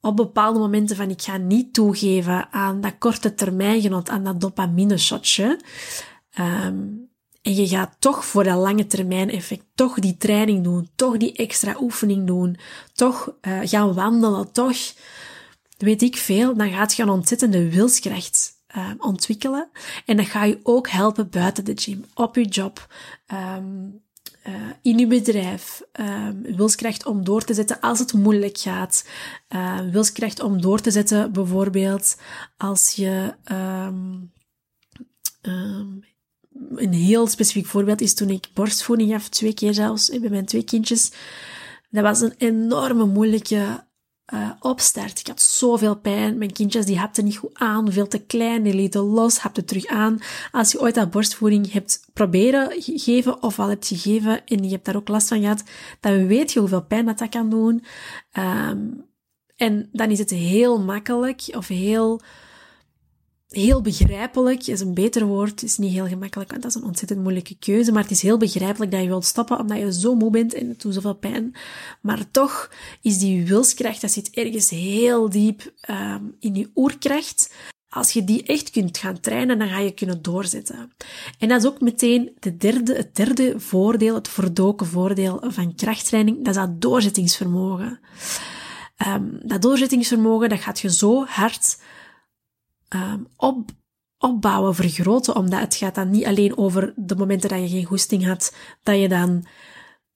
op 0.00 0.16
bepaalde 0.16 0.58
momenten 0.58 0.96
van 0.96 1.10
ik 1.10 1.22
ga 1.22 1.36
niet 1.36 1.74
toegeven 1.74 2.52
aan 2.52 2.80
dat 2.80 2.98
korte 2.98 3.34
termijn 3.34 3.80
genot, 3.80 4.08
aan 4.08 4.24
dat 4.24 4.40
dopamine 4.40 4.98
shotje. 4.98 5.60
Um, 6.38 7.08
en 7.42 7.54
je 7.54 7.68
gaat 7.68 7.96
toch 7.98 8.24
voor 8.24 8.44
dat 8.44 8.58
lange 8.58 8.86
termijn 8.86 9.30
effect, 9.30 9.64
toch 9.74 9.98
die 9.98 10.16
training 10.16 10.64
doen, 10.64 10.88
toch 10.94 11.16
die 11.16 11.32
extra 11.32 11.76
oefening 11.80 12.26
doen, 12.26 12.56
toch 12.92 13.32
uh, 13.42 13.58
gaan 13.62 13.94
wandelen, 13.94 14.52
toch 14.52 14.76
weet 15.78 16.02
ik 16.02 16.16
veel, 16.16 16.56
dan 16.56 16.70
gaat 16.70 16.94
je 16.94 17.02
een 17.02 17.08
ontzettende 17.08 17.70
wilskracht 17.70 18.57
uh, 18.76 18.90
ontwikkelen. 18.98 19.68
En 20.06 20.16
dat 20.16 20.26
gaat 20.26 20.48
je 20.48 20.60
ook 20.62 20.88
helpen 20.88 21.30
buiten 21.30 21.64
de 21.64 21.72
gym, 21.74 22.04
op 22.14 22.34
je 22.34 22.44
job, 22.44 22.94
um, 23.32 24.02
uh, 24.46 24.54
in 24.82 24.98
je 24.98 25.06
bedrijf, 25.06 25.82
uh, 26.00 26.28
wilskracht 26.42 27.06
om 27.06 27.24
door 27.24 27.44
te 27.44 27.54
zetten 27.54 27.80
als 27.80 27.98
het 27.98 28.12
moeilijk 28.12 28.58
gaat, 28.58 29.08
uh, 29.48 29.80
wilskracht 29.80 30.42
om 30.42 30.60
door 30.60 30.80
te 30.80 30.90
zetten 30.90 31.32
bijvoorbeeld 31.32 32.16
als 32.56 32.92
je 32.92 33.34
um, 33.52 34.32
um, 35.42 36.04
een 36.74 36.92
heel 36.92 37.26
specifiek 37.26 37.66
voorbeeld 37.66 38.00
is 38.00 38.14
toen 38.14 38.30
ik 38.30 38.48
borstvoeding 38.54 39.10
gaf, 39.10 39.28
twee 39.28 39.54
keer 39.54 39.74
zelfs, 39.74 40.08
bij 40.08 40.30
mijn 40.30 40.46
twee 40.46 40.64
kindjes. 40.64 41.12
Dat 41.90 42.02
was 42.02 42.20
een 42.20 42.34
enorme 42.38 43.04
moeilijke 43.04 43.86
uh, 44.34 44.50
opstart. 44.60 45.20
Ik 45.20 45.26
had 45.26 45.42
zoveel 45.42 45.96
pijn. 45.96 46.38
Mijn 46.38 46.52
kindjes 46.52 46.86
die 46.86 46.98
hapten 46.98 47.24
niet 47.24 47.36
goed 47.36 47.54
aan, 47.54 47.92
veel 47.92 48.08
te 48.08 48.18
klein, 48.18 48.62
die 48.62 48.74
lieten 48.74 49.00
los, 49.00 49.38
hapten 49.38 49.64
terug 49.64 49.86
aan. 49.86 50.18
Als 50.52 50.72
je 50.72 50.80
ooit 50.80 50.94
dat 50.94 51.10
borstvoeding 51.10 51.72
hebt 51.72 52.00
proberen 52.12 52.72
geven 52.78 53.42
of 53.42 53.58
al 53.58 53.68
hebt 53.68 53.86
gegeven 53.86 54.46
en 54.46 54.64
je 54.64 54.70
hebt 54.70 54.84
daar 54.84 54.96
ook 54.96 55.08
last 55.08 55.28
van 55.28 55.40
gehad, 55.40 55.62
dan 56.00 56.26
weet 56.26 56.52
je 56.52 56.60
hoeveel 56.60 56.82
pijn 56.82 57.06
dat 57.06 57.18
dat 57.18 57.28
kan 57.28 57.50
doen. 57.50 57.84
Um, 58.38 59.06
en 59.56 59.88
dan 59.92 60.10
is 60.10 60.18
het 60.18 60.30
heel 60.30 60.80
makkelijk 60.80 61.42
of 61.56 61.68
heel 61.68 62.20
heel 63.48 63.82
begrijpelijk 63.82 64.66
is 64.66 64.80
een 64.80 64.94
beter 64.94 65.26
woord. 65.26 65.62
Is 65.62 65.78
niet 65.78 65.92
heel 65.92 66.06
gemakkelijk, 66.06 66.50
want 66.50 66.62
dat 66.62 66.74
is 66.74 66.80
een 66.80 66.86
ontzettend 66.86 67.20
moeilijke 67.20 67.56
keuze. 67.58 67.92
Maar 67.92 68.02
het 68.02 68.10
is 68.10 68.22
heel 68.22 68.38
begrijpelijk 68.38 68.90
dat 68.90 69.02
je 69.02 69.06
wilt 69.06 69.24
stoppen 69.24 69.58
omdat 69.58 69.78
je 69.78 69.92
zo 69.92 70.14
moe 70.14 70.30
bent 70.30 70.54
en 70.54 70.68
het 70.68 70.80
doet 70.80 70.94
zoveel 70.94 71.14
pijn. 71.14 71.54
Maar 72.00 72.30
toch 72.30 72.70
is 73.02 73.18
die 73.18 73.46
wilskracht, 73.46 74.00
dat 74.00 74.10
zit 74.10 74.30
ergens 74.30 74.70
heel 74.70 75.30
diep 75.30 75.72
um, 75.90 76.36
in 76.40 76.54
je 76.54 76.70
oerkracht. 76.74 77.54
Als 77.90 78.12
je 78.12 78.24
die 78.24 78.42
echt 78.42 78.70
kunt 78.70 78.98
gaan 78.98 79.20
trainen, 79.20 79.58
dan 79.58 79.68
ga 79.68 79.78
je 79.78 79.90
kunnen 79.90 80.22
doorzetten. 80.22 80.92
En 81.38 81.48
dat 81.48 81.62
is 81.62 81.68
ook 81.68 81.80
meteen 81.80 82.30
de 82.38 82.56
derde, 82.56 82.94
het 82.94 83.16
derde 83.16 83.60
voordeel, 83.60 84.14
het 84.14 84.28
verdoken 84.28 84.86
voordeel 84.86 85.42
van 85.46 85.74
krachttraining. 85.74 86.36
Dat 86.36 86.54
is 86.54 86.60
dat 86.60 86.80
doorzettingsvermogen. 86.80 88.00
Um, 89.06 89.40
dat 89.42 89.62
doorzettingsvermogen, 89.62 90.48
dat 90.48 90.60
gaat 90.60 90.80
je 90.80 90.92
zo 90.92 91.24
hard 91.24 91.76
um, 92.88 93.26
op, 93.36 93.70
opbouwen, 94.18 94.74
vergroten, 94.74 95.36
omdat 95.36 95.60
het 95.60 95.74
gaat 95.74 95.94
dan 95.94 96.10
niet 96.10 96.24
alleen 96.24 96.56
over 96.56 96.92
de 96.96 97.16
momenten 97.16 97.48
dat 97.48 97.60
je 97.60 97.68
geen 97.68 97.84
goesting 97.84 98.26
had, 98.26 98.54
dat 98.82 98.98
je 99.00 99.08
dan 99.08 99.44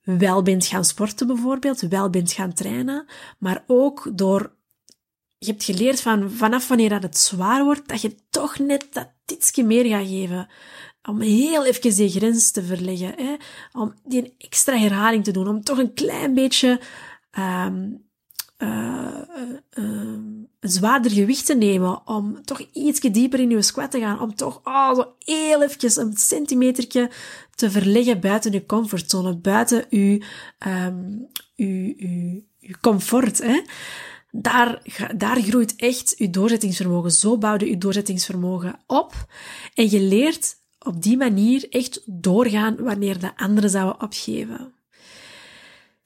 wel 0.02 0.42
bent 0.42 0.66
gaan 0.66 0.84
sporten 0.84 1.26
bijvoorbeeld, 1.26 1.80
wel 1.80 2.10
bent 2.10 2.32
gaan 2.32 2.52
trainen, 2.52 3.06
maar 3.38 3.64
ook 3.66 4.10
door, 4.14 4.56
je 5.38 5.46
hebt 5.46 5.64
geleerd 5.64 6.00
van 6.00 6.30
vanaf 6.30 6.68
wanneer 6.68 6.88
dat 6.88 7.02
het 7.02 7.18
zwaar 7.18 7.64
wordt, 7.64 7.88
dat 7.88 8.00
je 8.00 8.14
toch 8.30 8.58
net 8.58 8.86
dat 8.90 9.12
ietsje 9.26 9.62
meer 9.62 9.86
gaat 9.86 10.06
geven. 10.06 10.48
Om 11.08 11.20
heel 11.20 11.66
even 11.66 11.96
die 11.96 12.10
grens 12.10 12.50
te 12.50 12.64
verleggen, 12.64 13.14
hè? 13.16 13.36
om 13.72 13.94
die 14.04 14.34
extra 14.38 14.76
herhaling 14.76 15.24
te 15.24 15.30
doen, 15.30 15.48
om 15.48 15.62
toch 15.62 15.78
een 15.78 15.94
klein 15.94 16.34
beetje 16.34 16.80
um, 17.38 18.10
uh, 18.62 19.16
uh, 19.74 20.18
zwaarder 20.60 21.10
gewicht 21.10 21.46
te 21.46 21.54
nemen, 21.54 22.06
om 22.06 22.44
toch 22.44 22.60
iets 22.72 23.00
dieper 23.00 23.40
in 23.40 23.50
je 23.50 23.62
squat 23.62 23.90
te 23.90 24.00
gaan, 24.00 24.20
om 24.20 24.34
toch 24.34 24.60
oh, 24.64 24.94
zo 24.94 25.14
heel 25.18 25.62
eventjes 25.62 25.96
een 25.96 26.16
centimetertje 26.16 27.10
te 27.54 27.70
verleggen 27.70 28.20
buiten 28.20 28.52
je 28.52 28.66
comfortzone, 28.66 29.36
buiten 29.36 29.84
je, 29.90 30.22
um, 30.66 31.28
uw 31.56 32.42
comfort. 32.80 33.42
Hè? 33.42 33.60
Daar, 34.30 34.82
daar 35.16 35.40
groeit 35.40 35.76
echt 35.76 36.14
je 36.16 36.30
doorzettingsvermogen. 36.30 37.10
Zo 37.10 37.38
bouwde 37.38 37.68
je 37.68 37.78
doorzettingsvermogen 37.78 38.80
op. 38.86 39.26
En 39.74 39.90
je 39.90 40.00
leert 40.00 40.56
op 40.78 41.02
die 41.02 41.16
manier 41.16 41.68
echt 41.68 42.02
doorgaan 42.06 42.76
wanneer 42.76 43.18
de 43.18 43.36
anderen 43.36 43.70
zouden 43.70 44.02
opgeven. 44.02 44.72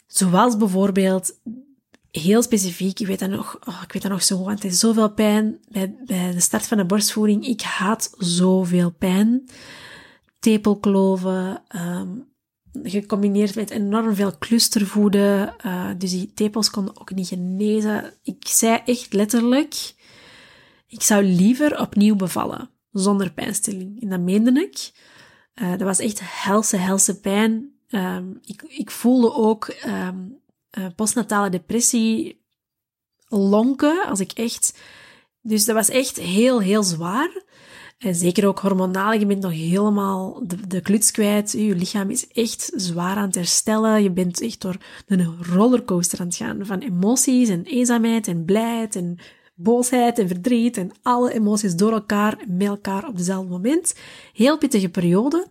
Zoals 0.06 0.56
bijvoorbeeld 0.56 1.38
heel 2.20 2.42
specifiek, 2.42 3.00
ik 3.00 3.06
weet 3.06 3.18
dat 3.18 3.30
nog, 3.30 3.58
oh, 3.64 3.82
ik 3.82 3.92
weet 3.92 4.02
dat 4.02 4.10
nog 4.10 4.22
zo 4.22 4.44
want 4.44 4.62
het 4.62 4.72
is 4.72 4.78
zoveel 4.78 5.12
pijn 5.12 5.58
bij, 5.68 5.96
bij 6.06 6.32
de 6.32 6.40
start 6.40 6.66
van 6.66 6.76
de 6.76 6.84
borstvoeding. 6.84 7.46
Ik 7.46 7.62
haat 7.62 8.14
zoveel 8.18 8.90
pijn. 8.90 9.48
Tepelkloven, 10.38 11.62
um, 11.76 12.28
gecombineerd 12.82 13.54
met 13.54 13.70
enorm 13.70 14.14
veel 14.14 14.38
clustervoeden. 14.38 15.54
Uh, 15.66 15.90
dus 15.98 16.10
die 16.10 16.32
tepels 16.34 16.70
konden 16.70 17.00
ook 17.00 17.14
niet 17.14 17.28
genezen. 17.28 18.12
Ik 18.22 18.48
zei 18.48 18.80
echt 18.84 19.12
letterlijk, 19.12 19.94
ik 20.86 21.02
zou 21.02 21.24
liever 21.24 21.80
opnieuw 21.80 22.16
bevallen, 22.16 22.70
zonder 22.92 23.32
pijnstilling. 23.32 24.02
En 24.02 24.08
dat 24.08 24.20
meende 24.20 24.60
ik. 24.60 24.90
Uh, 25.54 25.70
dat 25.70 25.80
was 25.80 25.98
echt 25.98 26.20
helse, 26.22 26.76
helse 26.76 27.20
pijn. 27.20 27.74
Um, 27.90 28.38
ik, 28.44 28.62
ik 28.62 28.90
voelde 28.90 29.34
ook 29.34 29.74
um, 29.86 30.38
uh, 30.78 30.86
postnatale 30.96 31.50
depressie 31.50 32.44
lonken, 33.28 34.06
als 34.06 34.20
ik 34.20 34.32
echt... 34.32 34.78
Dus 35.40 35.64
dat 35.64 35.74
was 35.74 35.88
echt 35.88 36.16
heel, 36.16 36.60
heel 36.60 36.82
zwaar. 36.82 37.42
En 37.98 38.14
zeker 38.14 38.46
ook 38.46 38.58
hormonaal, 38.58 39.12
je 39.12 39.26
bent 39.26 39.42
nog 39.42 39.52
helemaal 39.52 40.42
de, 40.46 40.66
de 40.66 40.80
kluts 40.80 41.10
kwijt. 41.10 41.52
Je 41.52 41.74
lichaam 41.74 42.10
is 42.10 42.28
echt 42.28 42.72
zwaar 42.74 43.16
aan 43.16 43.26
het 43.26 43.34
herstellen. 43.34 44.02
Je 44.02 44.10
bent 44.10 44.40
echt 44.40 44.60
door 44.60 44.76
een 45.06 45.44
rollercoaster 45.44 46.20
aan 46.20 46.26
het 46.26 46.36
gaan 46.36 46.66
van 46.66 46.78
emoties 46.78 47.48
en 47.48 47.64
eenzaamheid 47.64 48.28
en 48.28 48.44
blijheid 48.44 48.96
en 48.96 49.18
boosheid 49.56 50.18
en 50.18 50.28
verdriet 50.28 50.76
en 50.76 50.92
alle 51.02 51.32
emoties 51.32 51.76
door 51.76 51.92
elkaar 51.92 52.38
en 52.38 52.56
met 52.56 52.66
elkaar 52.66 53.08
op 53.08 53.16
dezelfde 53.16 53.50
moment. 53.50 53.94
Heel 54.32 54.58
pittige 54.58 54.88
periode, 54.88 55.46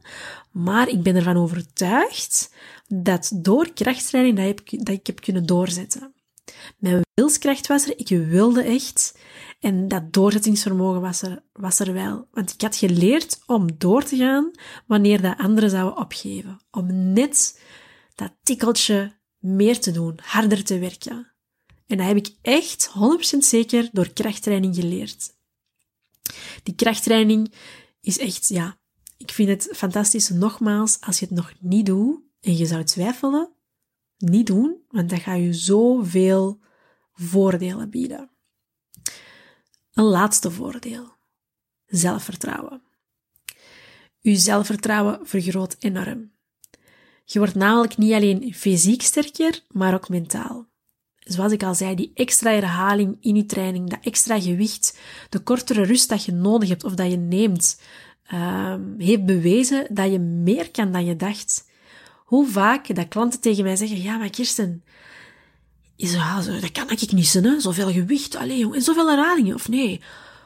maar 0.52 0.90
ik 0.90 1.04
ben 1.04 1.16
ervan 1.16 1.38
overtuigd 1.38 2.54
dat 2.88 3.32
door 3.36 3.74
krachttraining 3.74 4.38
dat, 4.38 4.46
ik, 4.46 4.86
dat 4.86 4.96
ik 4.96 5.08
heb 5.08 5.22
kunnen 5.22 5.46
doorzetten. 5.46 6.14
Mijn 6.78 7.02
wilskracht 7.14 7.68
was 7.68 7.88
er, 7.88 8.00
ik 8.00 8.08
wilde 8.10 8.64
echt. 8.64 9.18
En 9.60 9.88
dat 9.88 10.14
doorzettingsvermogen 10.14 11.02
was 11.02 11.22
er, 11.22 11.44
was 11.54 11.80
er 11.80 11.94
wel. 11.94 12.28
Want 12.32 12.54
ik 12.54 12.62
had 12.62 12.76
geleerd 12.76 13.40
om 13.46 13.68
door 13.78 14.04
te 14.04 14.18
gaan 14.18 14.52
wanneer 14.86 15.22
de 15.22 15.38
anderen 15.38 15.70
zouden 15.70 15.98
opgeven. 15.98 16.60
Om 16.72 17.14
net 17.14 17.62
dat 18.16 18.32
tikkeltje 18.44 19.14
meer 19.40 19.80
te 19.80 19.92
doen, 19.92 20.20
harder 20.22 20.64
te 20.64 20.80
werken. 20.80 21.35
En 21.88 21.98
dat 21.98 22.08
heb 22.08 22.16
ik 22.16 22.36
echt 22.42 22.90
100% 23.36 23.38
zeker 23.38 23.90
door 23.92 24.14
krachttraining 24.14 24.76
geleerd. 24.76 25.34
Die 26.64 26.76
krachttraining 26.76 27.54
is 28.02 28.18
echt, 28.18 28.48
ja, 28.48 28.78
ik 29.18 29.32
vind 29.32 29.50
het 29.50 29.70
fantastisch. 29.78 30.30
Nogmaals, 30.30 30.98
als 31.02 31.20
je 31.20 31.26
het 31.26 31.36
nog 31.36 31.54
niet 31.60 31.86
doet, 31.86 32.24
en 32.42 32.58
je 32.58 32.66
zou 32.66 32.84
twijfelen, 32.84 33.50
niet 34.18 34.48
doen, 34.48 34.82
want 34.90 35.10
dat 35.10 35.20
gaat 35.20 35.40
je 35.40 35.54
zoveel 35.54 36.60
voordelen 37.14 37.90
bieden. 37.90 38.30
Een 39.94 40.04
laatste 40.04 40.52
voordeel. 40.52 41.14
Zelfvertrouwen. 41.86 42.82
Uw 44.22 44.36
zelfvertrouwen 44.36 45.28
vergroot 45.28 45.76
enorm. 45.80 46.32
Je 47.24 47.40
wordt 47.40 47.56
namelijk 47.56 47.98
niet 47.98 48.14
alleen 48.14 48.54
fysiek 48.54 49.02
sterker, 49.02 49.64
maar 49.68 49.94
ook 49.94 50.10
mentaal. 50.10 50.68
Zoals 51.26 51.52
ik 51.52 51.64
al 51.64 51.76
zei, 51.76 51.96
die 51.96 52.12
extra 52.14 52.52
herhaling 52.52 53.18
in 53.22 53.36
je 53.36 53.46
training, 53.46 53.90
dat 53.90 54.00
extra 54.02 54.40
gewicht, 54.40 54.98
de 55.30 55.40
kortere 55.40 55.84
rust 55.84 56.10
dat 56.10 56.26
je 56.26 56.32
nodig 56.32 56.70
hebt 56.70 56.84
of 56.84 56.94
dat 56.94 57.12
je 57.12 57.18
neemt, 57.18 57.82
uh, 58.34 58.76
heeft 58.98 59.26
bewezen 59.26 59.88
dat 59.90 60.12
je 60.12 60.20
meer 60.20 60.72
kan 60.72 60.92
dan 60.92 61.06
je 61.06 61.16
dacht. 61.16 61.66
Hoe 62.26 62.48
vaak 62.48 62.96
dat 62.96 63.08
klanten 63.08 63.40
tegen 63.40 63.64
mij 63.64 63.76
zeggen, 63.76 64.02
ja, 64.02 64.18
maar 64.18 64.30
Kirsten, 64.30 64.84
ja, 65.96 66.42
dat 66.42 66.72
kan 66.72 66.90
ik 66.90 67.12
niet 67.12 67.28
zijn, 67.28 67.44
hè? 67.44 67.60
zoveel 67.60 67.92
gewicht, 67.92 68.36
alleen, 68.36 68.74
en 68.74 68.82
zoveel 68.82 69.10
herhalingen, 69.10 69.56
of 69.56 69.70
nee. 69.70 70.02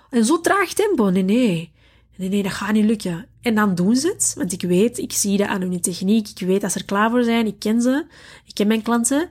En 0.09 0.25
zo 0.25 0.41
traag 0.41 0.73
tempo, 0.73 1.09
nee, 1.09 1.23
nee. 1.23 1.71
Nee, 2.15 2.29
nee, 2.29 2.43
dat 2.43 2.51
gaat 2.51 2.73
niet 2.73 2.85
lukken. 2.85 3.27
En 3.41 3.55
dan 3.55 3.75
doen 3.75 3.95
ze 3.95 4.07
het, 4.07 4.33
want 4.37 4.51
ik 4.51 4.61
weet, 4.61 4.97
ik 4.97 5.13
zie 5.13 5.37
dat 5.37 5.47
aan 5.47 5.61
hun 5.61 5.81
techniek, 5.81 6.27
ik 6.27 6.47
weet 6.47 6.61
dat 6.61 6.71
ze 6.71 6.79
er 6.79 6.85
klaar 6.85 7.09
voor 7.09 7.23
zijn, 7.23 7.47
ik 7.47 7.59
ken 7.59 7.81
ze, 7.81 8.05
ik 8.45 8.53
ken 8.53 8.67
mijn 8.67 8.81
klanten, 8.81 9.29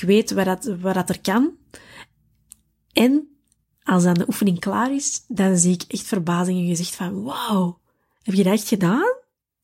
ik 0.00 0.08
weet 0.08 0.30
waar 0.30 0.44
dat, 0.44 0.64
waar 0.80 0.94
dat 0.94 1.08
er 1.08 1.20
kan. 1.20 1.56
En 2.92 3.28
als 3.82 4.02
dan 4.02 4.14
de 4.14 4.26
oefening 4.26 4.58
klaar 4.58 4.94
is, 4.94 5.24
dan 5.28 5.56
zie 5.56 5.72
ik 5.72 5.82
echt 5.88 6.06
verbazing 6.06 6.58
in 6.58 6.64
je 6.64 6.70
gezicht 6.70 6.94
van, 6.94 7.22
wauw, 7.22 7.80
heb 8.22 8.34
je 8.34 8.42
dat 8.42 8.52
echt 8.52 8.68
gedaan? 8.68 9.16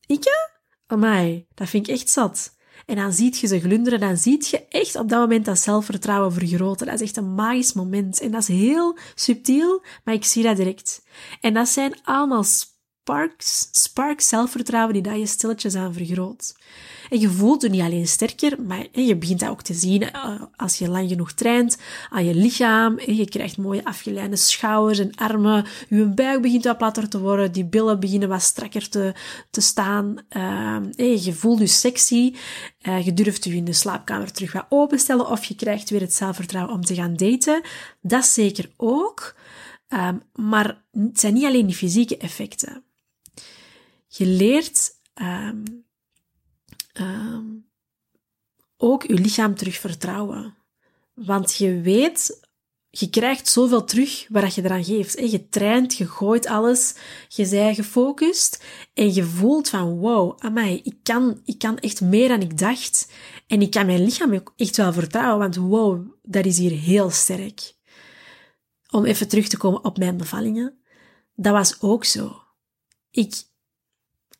Ik? 0.05 0.53
Amai, 0.87 1.45
dat 1.53 1.69
vind 1.69 1.87
ik 1.87 1.93
echt 1.93 2.09
zat. 2.09 2.55
En 2.85 2.95
dan 2.95 3.13
ziet 3.13 3.37
je 3.37 3.47
ze 3.47 3.59
glunderen, 3.59 3.99
dan 3.99 4.17
ziet 4.17 4.47
je 4.47 4.65
echt 4.69 4.95
op 4.95 5.09
dat 5.09 5.19
moment 5.19 5.45
dat 5.45 5.59
zelfvertrouwen 5.59 6.33
vergroten. 6.33 6.85
Dat 6.85 6.95
is 6.95 7.01
echt 7.01 7.17
een 7.17 7.35
magisch 7.35 7.73
moment. 7.73 8.19
En 8.21 8.31
dat 8.31 8.41
is 8.41 8.47
heel 8.47 8.97
subtiel, 9.15 9.83
maar 10.03 10.13
ik 10.13 10.25
zie 10.25 10.43
dat 10.43 10.55
direct. 10.55 11.03
En 11.41 11.53
dat 11.53 11.67
zijn 11.67 12.03
allemaal 12.03 12.43
sparks, 13.05 13.67
sparks 13.71 14.27
zelfvertrouwen 14.27 14.93
die 14.93 15.01
dat 15.01 15.19
je 15.19 15.25
stilletjes 15.25 15.75
aan 15.75 15.93
vergroot. 15.93 16.55
En 17.09 17.19
je 17.19 17.29
voelt 17.29 17.61
je 17.61 17.69
niet 17.69 17.81
alleen 17.81 18.07
sterker, 18.07 18.61
maar 18.61 18.85
je 18.91 19.15
begint 19.15 19.39
dat 19.39 19.49
ook 19.49 19.61
te 19.61 19.73
zien 19.73 20.11
eh, 20.11 20.41
als 20.55 20.77
je 20.77 20.89
lang 20.89 21.09
genoeg 21.09 21.31
traint 21.31 21.77
aan 22.09 22.25
je 22.25 22.35
lichaam. 22.35 22.99
Je 22.99 23.29
krijgt 23.29 23.57
mooie 23.57 23.85
afgeleide 23.85 24.35
schouders 24.35 24.99
en 24.99 25.15
armen. 25.15 25.65
Je 25.89 26.05
buik 26.05 26.41
begint 26.41 26.63
wat 26.63 26.77
platter 26.77 27.09
te 27.09 27.19
worden. 27.19 27.51
Die 27.51 27.65
billen 27.65 27.99
beginnen 27.99 28.29
wat 28.29 28.41
strakker 28.41 28.89
te, 28.89 29.13
te 29.49 29.61
staan. 29.61 30.15
Ehm, 30.29 30.83
je 30.97 31.33
voelt 31.33 31.59
je 31.59 31.67
sexy. 31.67 32.33
Eh, 32.81 33.05
je 33.05 33.13
durft 33.13 33.43
je 33.43 33.55
in 33.55 33.65
de 33.65 33.73
slaapkamer 33.73 34.31
terug 34.31 34.51
wat 34.51 34.65
openstellen 34.69 35.29
of 35.29 35.43
je 35.43 35.55
krijgt 35.55 35.89
weer 35.89 36.01
het 36.01 36.13
zelfvertrouwen 36.13 36.73
om 36.73 36.81
te 36.81 36.95
gaan 36.95 37.15
daten. 37.15 37.61
Dat 38.01 38.25
zeker 38.25 38.71
ook. 38.77 39.35
Ehm, 39.87 40.17
maar 40.33 40.83
het 40.91 41.19
zijn 41.19 41.33
niet 41.33 41.45
alleen 41.45 41.65
die 41.65 41.75
fysieke 41.75 42.17
effecten. 42.17 42.83
Je 44.17 44.25
leert 44.25 44.91
um, 45.21 45.85
um, 46.93 47.67
ook 48.77 49.03
je 49.03 49.13
lichaam 49.13 49.55
terug 49.55 49.77
vertrouwen. 49.77 50.55
Want 51.13 51.55
je 51.55 51.81
weet, 51.81 52.47
je 52.89 53.09
krijgt 53.09 53.47
zoveel 53.47 53.83
terug 53.83 54.27
wat 54.29 54.55
je 54.55 54.63
eraan 54.63 54.83
geeft. 54.83 55.31
Je 55.31 55.49
traint, 55.49 55.95
je 55.95 56.07
gooit 56.07 56.47
alles, 56.47 56.95
je 57.27 57.49
bent 57.49 57.75
gefocust 57.75 58.63
en 58.93 59.13
je 59.13 59.23
voelt 59.23 59.69
van 59.69 59.97
wow, 59.97 60.35
amai, 60.39 60.81
ik 60.83 60.97
kan, 61.03 61.41
ik 61.43 61.59
kan 61.59 61.77
echt 61.77 62.01
meer 62.01 62.27
dan 62.27 62.41
ik 62.41 62.57
dacht. 62.57 63.11
En 63.47 63.61
ik 63.61 63.71
kan 63.71 63.85
mijn 63.85 64.03
lichaam 64.03 64.43
echt 64.55 64.77
wel 64.77 64.93
vertrouwen, 64.93 65.39
want 65.39 65.55
wow, 65.55 66.07
dat 66.21 66.45
is 66.45 66.57
hier 66.57 66.71
heel 66.71 67.09
sterk. 67.09 67.73
Om 68.89 69.05
even 69.05 69.27
terug 69.27 69.47
te 69.47 69.57
komen 69.57 69.83
op 69.83 69.97
mijn 69.97 70.17
bevallingen. 70.17 70.79
Dat 71.35 71.53
was 71.53 71.81
ook 71.81 72.05
zo. 72.05 72.41
Ik, 73.11 73.43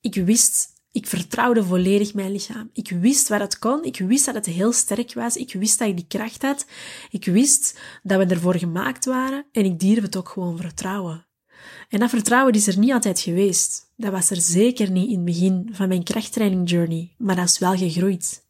ik 0.06 0.26
wist 0.26 0.74
ik 0.91 1.08
vertrouwde 1.08 1.63
volledig 1.63 2.13
mijn 2.13 2.32
lichaam. 2.32 2.70
Ik 2.74 2.89
wist 2.89 3.28
wat 3.28 3.39
het 3.39 3.60
kon. 3.60 3.84
Ik 3.84 3.98
wist 3.98 4.26
dat 4.26 4.36
het 4.36 4.46
heel 4.46 4.72
sterk 4.72 5.13
was. 5.13 5.36
Ik 5.36 5.54
wist 5.54 5.80
dat 5.80 5.88
ik 5.88 5.96
die 5.96 6.08
kracht 6.08 6.41
had. 6.41 6.65
Ik 7.10 7.26
wist 7.26 7.80
dat 8.04 8.18
we 8.18 8.34
ervoor 8.34 8.56
gemaakt 8.56 9.06
waren. 9.06 9.46
En 9.52 9.65
ik 9.65 9.80
durfde 9.80 10.02
het 10.02 10.18
ook 10.18 10.30
gewoon 10.30 10.58
vertrouwen. 10.58 11.26
En 11.89 12.00
dat 12.00 12.10
vertrouwen 12.10 12.54
is 12.54 12.68
er 12.68 12.78
niet 12.78 12.91
altijd 12.91 13.20
geweest. 13.20 13.91
Dat 13.96 14.12
was 14.12 14.30
er 14.30 14.41
zeker 14.41 14.91
niet 14.91 15.10
in 15.10 15.15
het 15.15 15.26
begin 15.26 15.70
van 15.72 15.88
mijn 15.88 16.04
krachttraining 16.04 16.70
journey. 16.70 17.13
Maar 17.18 17.36
dat 17.36 17.50
is 17.50 17.60
wel 17.60 17.78
gegroeid. 17.78 18.46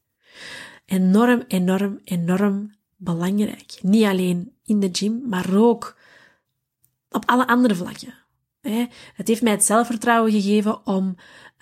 Enorm, 0.85 1.43
enorm, 1.47 1.99
enorm 2.03 2.75
belangrijk. 2.95 3.79
Niet 3.81 4.05
alleen 4.05 4.51
in 4.63 4.79
de 4.79 4.89
gym, 4.91 5.21
maar 5.27 5.55
ook 5.55 5.97
op 7.09 7.23
alle 7.25 7.47
andere 7.47 7.75
vlakken. 7.75 8.24
Het 9.13 9.27
heeft 9.27 9.41
mij 9.41 9.51
het 9.51 9.65
zelfvertrouwen 9.65 10.31
gegeven 10.31 10.85
om 10.85 11.15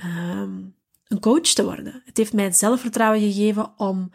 um, 0.06 0.76
een 1.08 1.20
coach 1.20 1.42
te 1.42 1.64
worden. 1.64 2.02
Het 2.06 2.18
heeft 2.18 2.34
mij 2.34 2.44
het 2.44 2.58
zelfvertrouwen 2.58 3.20
gegeven 3.20 3.74
om 3.78 4.12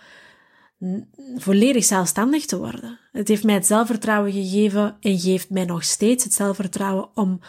volledig 1.37 1.85
zelfstandig 1.85 2.45
te 2.45 2.59
worden. 2.59 2.99
Het 3.13 3.29
heeft 3.29 3.45
mij 3.45 3.55
het 3.55 3.67
zelfvertrouwen 3.67 4.33
gegeven 4.33 4.97
en 5.01 5.19
geeft 5.19 5.51
mij 5.51 5.65
nog 5.65 5.85
steeds 5.85 6.25
het 6.25 6.35
zelfvertrouwen 6.35 7.09
om 7.15 7.41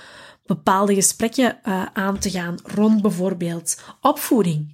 bepaalde 0.45 0.93
gesprekken 0.93 1.59
uh, 1.63 1.85
aan 1.93 2.19
te 2.19 2.29
gaan 2.29 2.57
rond 2.63 3.01
bijvoorbeeld 3.01 3.81
opvoeding. 4.01 4.73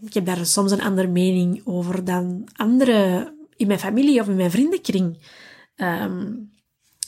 Ik 0.00 0.14
heb 0.14 0.26
daar 0.26 0.46
soms 0.46 0.70
een 0.70 0.82
andere 0.82 1.08
mening 1.08 1.62
over 1.64 2.04
dan 2.04 2.48
anderen 2.52 3.34
in 3.56 3.66
mijn 3.66 3.78
familie 3.78 4.20
of 4.20 4.28
in 4.28 4.36
mijn 4.36 4.50
vriendenkring. 4.50 5.18
Um, 5.76 6.50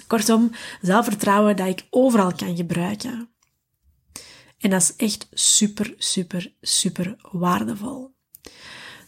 kortom, 0.07 0.51
zelfvertrouwen 0.81 1.57
dat 1.57 1.67
ik 1.67 1.87
overal 1.91 2.33
kan 2.33 2.57
gebruiken. 2.57 3.29
En 4.59 4.71
dat 4.71 4.81
is 4.81 4.97
echt 4.97 5.29
super, 5.33 5.95
super, 5.99 6.55
super 6.61 7.17
waardevol. 7.31 8.15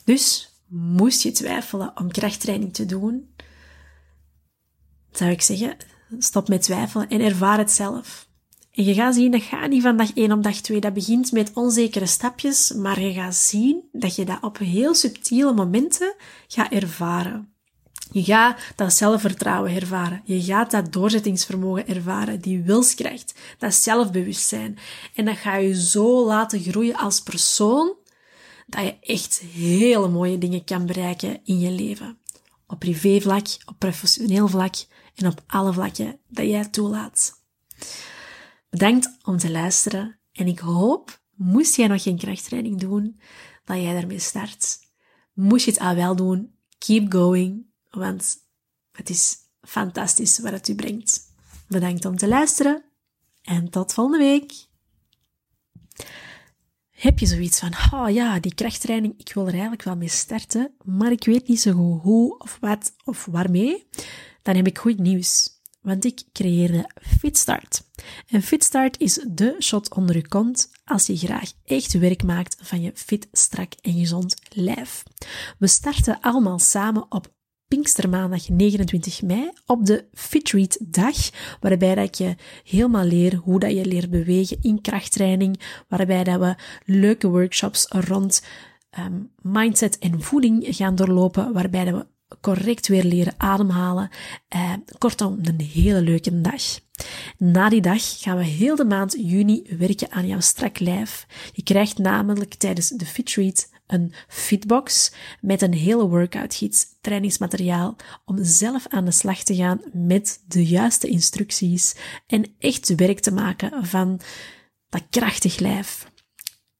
Dus 0.05 0.51
moest 0.69 1.23
je 1.23 1.31
twijfelen 1.31 1.93
om 1.95 2.11
krachttraining 2.11 2.75
te 2.75 2.87
doen, 2.87 3.35
zou 5.11 5.31
ik 5.31 5.43
zeggen, 5.43 5.77
stop 6.19 6.49
met 6.49 6.63
twijfelen 6.63 7.09
en 7.09 7.21
ervaar 7.21 7.59
het 7.59 7.71
zelf. 7.71 8.29
En 8.73 8.85
je 8.85 8.95
gaat 8.95 9.15
zien, 9.15 9.31
dat 9.31 9.43
gaat 9.43 9.69
niet 9.69 9.83
van 9.83 9.97
dag 9.97 10.13
1 10.15 10.33
op 10.33 10.43
dag 10.43 10.61
2. 10.61 10.81
Dat 10.81 10.93
begint 10.93 11.33
met 11.33 11.51
onzekere 11.55 12.07
stapjes, 12.07 12.73
maar 12.73 13.01
je 13.01 13.13
gaat 13.13 13.35
zien 13.35 13.89
dat 13.93 14.17
je 14.17 14.25
dat 14.25 14.43
op 14.43 14.59
heel 14.59 14.95
subtiele 14.95 15.53
momenten 15.53 16.15
gaat 16.47 16.73
ervaren. 16.73 17.56
Je 18.11 18.25
gaat 18.25 18.61
dat 18.77 18.93
zelfvertrouwen 18.93 19.75
ervaren. 19.75 20.23
Je 20.25 20.43
gaat 20.43 20.71
dat 20.71 20.93
doorzettingsvermogen 20.93 21.89
ervaren, 21.89 22.41
die 22.41 22.63
wilskracht, 22.63 23.35
dat 23.59 23.75
zelfbewustzijn. 23.75 24.79
En 25.15 25.25
dat 25.25 25.37
ga 25.37 25.57
je 25.57 25.81
zo 25.81 26.27
laten 26.27 26.63
groeien 26.63 26.97
als 26.97 27.21
persoon, 27.21 27.95
dat 28.67 28.85
je 28.85 28.97
echt 29.01 29.39
hele 29.39 30.09
mooie 30.09 30.39
dingen 30.39 30.65
kan 30.65 30.87
bereiken 30.87 31.41
in 31.45 31.59
je 31.59 31.71
leven. 31.71 32.19
Op 32.67 32.79
privévlak, 32.79 33.47
op 33.65 33.79
professioneel 33.79 34.49
vlak 34.49 34.75
en 35.15 35.27
op 35.27 35.43
alle 35.47 35.73
vlakken 35.73 36.19
dat 36.29 36.47
jij 36.47 36.65
toelaat. 36.65 37.43
Bedankt 38.71 39.17
om 39.25 39.39
te 39.39 39.51
luisteren 39.51 40.19
en 40.33 40.47
ik 40.47 40.59
hoop, 40.59 41.21
moest 41.35 41.77
jij 41.77 41.87
nog 41.87 42.03
geen 42.03 42.19
krachttraining 42.19 42.81
doen, 42.81 43.21
dat 43.65 43.77
jij 43.77 43.93
daarmee 43.93 44.19
start. 44.19 44.79
Moest 45.33 45.65
je 45.65 45.71
het 45.71 45.81
al 45.81 45.95
wel 45.95 46.17
doen, 46.17 46.55
keep 46.79 47.13
going 47.13 47.66
want 47.97 48.37
het 48.93 49.11
is 49.11 49.37
fantastisch 49.61 50.39
wat 50.39 50.53
het 50.53 50.69
u 50.69 50.75
brengt. 50.75 51.35
Bedankt 51.69 52.05
om 52.05 52.17
te 52.17 52.29
luisteren 52.29 52.85
en 53.43 53.71
tot 53.71 53.93
volgende 53.93 54.25
week. 54.25 54.53
Heb 56.91 57.19
je 57.19 57.27
zoiets 57.27 57.59
van, 57.59 57.73
oh 57.93 58.11
ja, 58.11 58.41
die 58.41 58.55
krachttraining, 58.55 59.15
ik 59.19 59.35
wil 59.35 59.45
er 59.45 59.53
eigenlijk 59.53 59.83
wel 59.83 59.97
mee 59.97 60.09
starten, 60.09 60.75
maar 60.85 61.13
ik 61.13 61.25
weet 61.25 61.49
niet 61.49 61.61
zo 61.61 61.73
goed 61.73 62.03
hoe 62.03 62.39
of 62.39 62.59
wat 62.61 62.95
of 63.05 63.25
waarmee? 63.25 63.87
Dan 64.43 64.57
heb 64.57 64.67
ik 64.67 64.79
goed 64.79 64.99
nieuws 64.99 65.57
want 65.87 66.05
ik 66.05 66.23
creëerde 66.33 66.91
FitStart. 67.19 67.83
En 68.27 68.43
FitStart 68.43 69.01
is 69.01 69.25
de 69.29 69.57
shot 69.61 69.95
onder 69.95 70.17
je 70.17 70.29
kont 70.29 70.71
als 70.85 71.07
je 71.07 71.17
graag 71.17 71.53
echt 71.65 71.99
werk 71.99 72.23
maakt 72.23 72.57
van 72.61 72.81
je 72.81 72.91
fit, 72.95 73.29
strak 73.33 73.73
en 73.73 73.93
gezond 73.93 74.37
lijf. 74.49 75.03
We 75.59 75.67
starten 75.67 76.21
allemaal 76.21 76.59
samen 76.59 77.07
op 77.09 77.35
Pinkstermaandag 77.69 78.49
29 78.49 79.23
mei 79.23 79.51
op 79.67 79.87
de 79.87 80.05
Fitreat 80.13 80.79
dag, 80.81 81.17
waarbij 81.61 81.95
dat 81.95 82.19
je 82.19 82.35
helemaal 82.65 83.05
leert 83.05 83.35
hoe 83.35 83.61
dat 83.61 83.71
je 83.71 83.85
leert 83.87 84.11
bewegen 84.11 84.59
in 84.61 84.81
krachttraining, 84.81 85.61
waarbij 85.89 86.25
dat 86.25 86.41
we 86.41 86.55
leuke 86.85 87.29
workshops 87.29 87.87
rond 87.89 88.43
um, 88.99 89.31
mindset 89.43 89.99
en 89.99 90.23
voeding 90.23 90.67
gaan 90.69 90.95
doorlopen, 90.95 91.53
waarbij 91.53 91.85
dat 91.85 91.95
we 91.95 92.07
correct 92.41 92.89
weer 92.89 93.05
leren 93.05 93.35
ademhalen. 93.37 94.11
Eh, 94.49 94.73
kortom, 94.99 95.39
een 95.43 95.61
hele 95.61 96.01
leuke 96.01 96.41
dag. 96.41 96.63
Na 97.39 97.69
die 97.69 97.81
dag 97.81 98.21
gaan 98.21 98.37
we 98.37 98.45
heel 98.45 98.77
de 98.77 98.85
maand 98.85 99.13
juni 99.19 99.77
werken 99.79 100.11
aan 100.11 100.27
jouw 100.27 100.41
strak 100.41 100.79
lijf. 100.79 101.27
Je 101.53 101.63
krijgt 101.63 101.99
namelijk 101.99 102.55
tijdens 102.55 102.89
de 102.89 103.07
Fitreat 103.07 103.69
een 103.87 104.13
fitbox 104.29 105.13
met 105.41 105.63
een 105.63 105.73
hele 105.73 106.09
workout-gids, 106.09 106.87
trainingsmateriaal, 107.01 107.97
om 108.25 108.45
zelf 108.45 108.87
aan 108.89 109.05
de 109.05 109.11
slag 109.11 109.43
te 109.43 109.55
gaan 109.55 109.81
met 109.93 110.43
de 110.49 110.67
juiste 110.67 111.09
instructies 111.09 111.95
en 112.27 112.55
echt 112.59 112.95
werk 112.95 113.21
te 113.21 113.33
maken 113.33 113.87
van 113.87 114.21
dat 114.89 115.03
krachtig 115.11 115.59
lijf. 115.59 116.11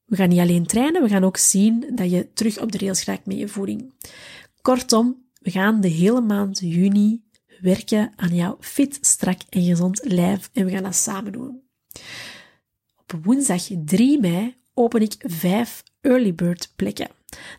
We 0.05 0.17
gaan 0.17 0.29
niet 0.29 0.39
alleen 0.39 0.67
trainen, 0.67 1.03
we 1.03 1.09
gaan 1.09 1.25
ook 1.25 1.37
zien 1.37 1.93
dat 1.95 2.11
je 2.11 2.33
terug 2.33 2.61
op 2.61 2.73
de 2.73 2.79
rails 2.79 3.05
raakt 3.05 3.27
met 3.27 3.39
je 3.39 3.49
voeding. 3.49 3.93
Kortom, 4.63 5.26
we 5.47 5.53
gaan 5.53 5.81
de 5.81 5.89
hele 5.89 6.21
maand 6.21 6.59
juni 6.59 7.23
werken 7.61 8.13
aan 8.17 8.35
jouw 8.35 8.57
fit, 8.61 8.99
strak 9.01 9.41
en 9.49 9.63
gezond 9.63 10.01
lijf 10.05 10.51
en 10.53 10.65
we 10.65 10.71
gaan 10.71 10.83
dat 10.83 10.95
samen 10.95 11.33
doen. 11.33 11.63
Op 12.97 13.25
woensdag 13.25 13.67
3 13.85 14.21
mei 14.21 14.57
open 14.75 15.01
ik 15.01 15.15
5 15.19 15.83
early 16.01 16.35
bird 16.35 16.73
plekken. 16.77 17.11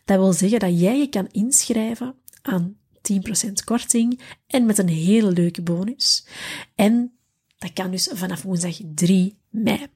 Dat 0.06 0.18
wil 0.18 0.34
zeggen 0.34 0.60
dat 0.60 0.80
jij 0.80 1.00
je 1.00 1.10
kan 1.10 1.28
inschrijven 1.32 2.16
aan 2.42 2.78
10% 3.12 3.52
korting 3.66 4.20
en 4.48 4.66
met 4.66 4.78
een 4.78 4.90
hele 4.90 5.32
leuke 5.32 5.62
bonus. 5.62 6.28
En 6.76 7.18
dat 7.58 7.74
kan 7.74 7.92
dus 7.92 8.10
vanaf 8.14 8.42
woensdag 8.42 8.78
3 8.96 9.38
mei. 9.50 9.88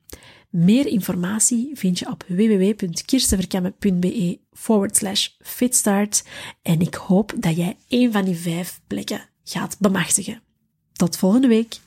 Meer 0.52 0.88
informatie 0.88 1.72
vind 1.74 2.00
je 2.00 2.10
op 2.10 2.24
www.kirstenverkamme.be 2.28 4.40
forward 4.54 4.98
slash 4.98 5.28
fitstart 5.40 6.24
en 6.62 6.82
ik 6.82 6.94
hoop 6.94 7.34
dat 7.36 7.56
jij 7.56 7.78
een 7.90 8.12
van 8.12 8.26
die 8.26 8.36
vijf 8.36 8.82
plekken 8.88 9.30
gaat 9.44 9.78
bemachtigen. 9.80 10.42
Tot 10.94 11.18
volgende 11.18 11.48
week! 11.48 11.80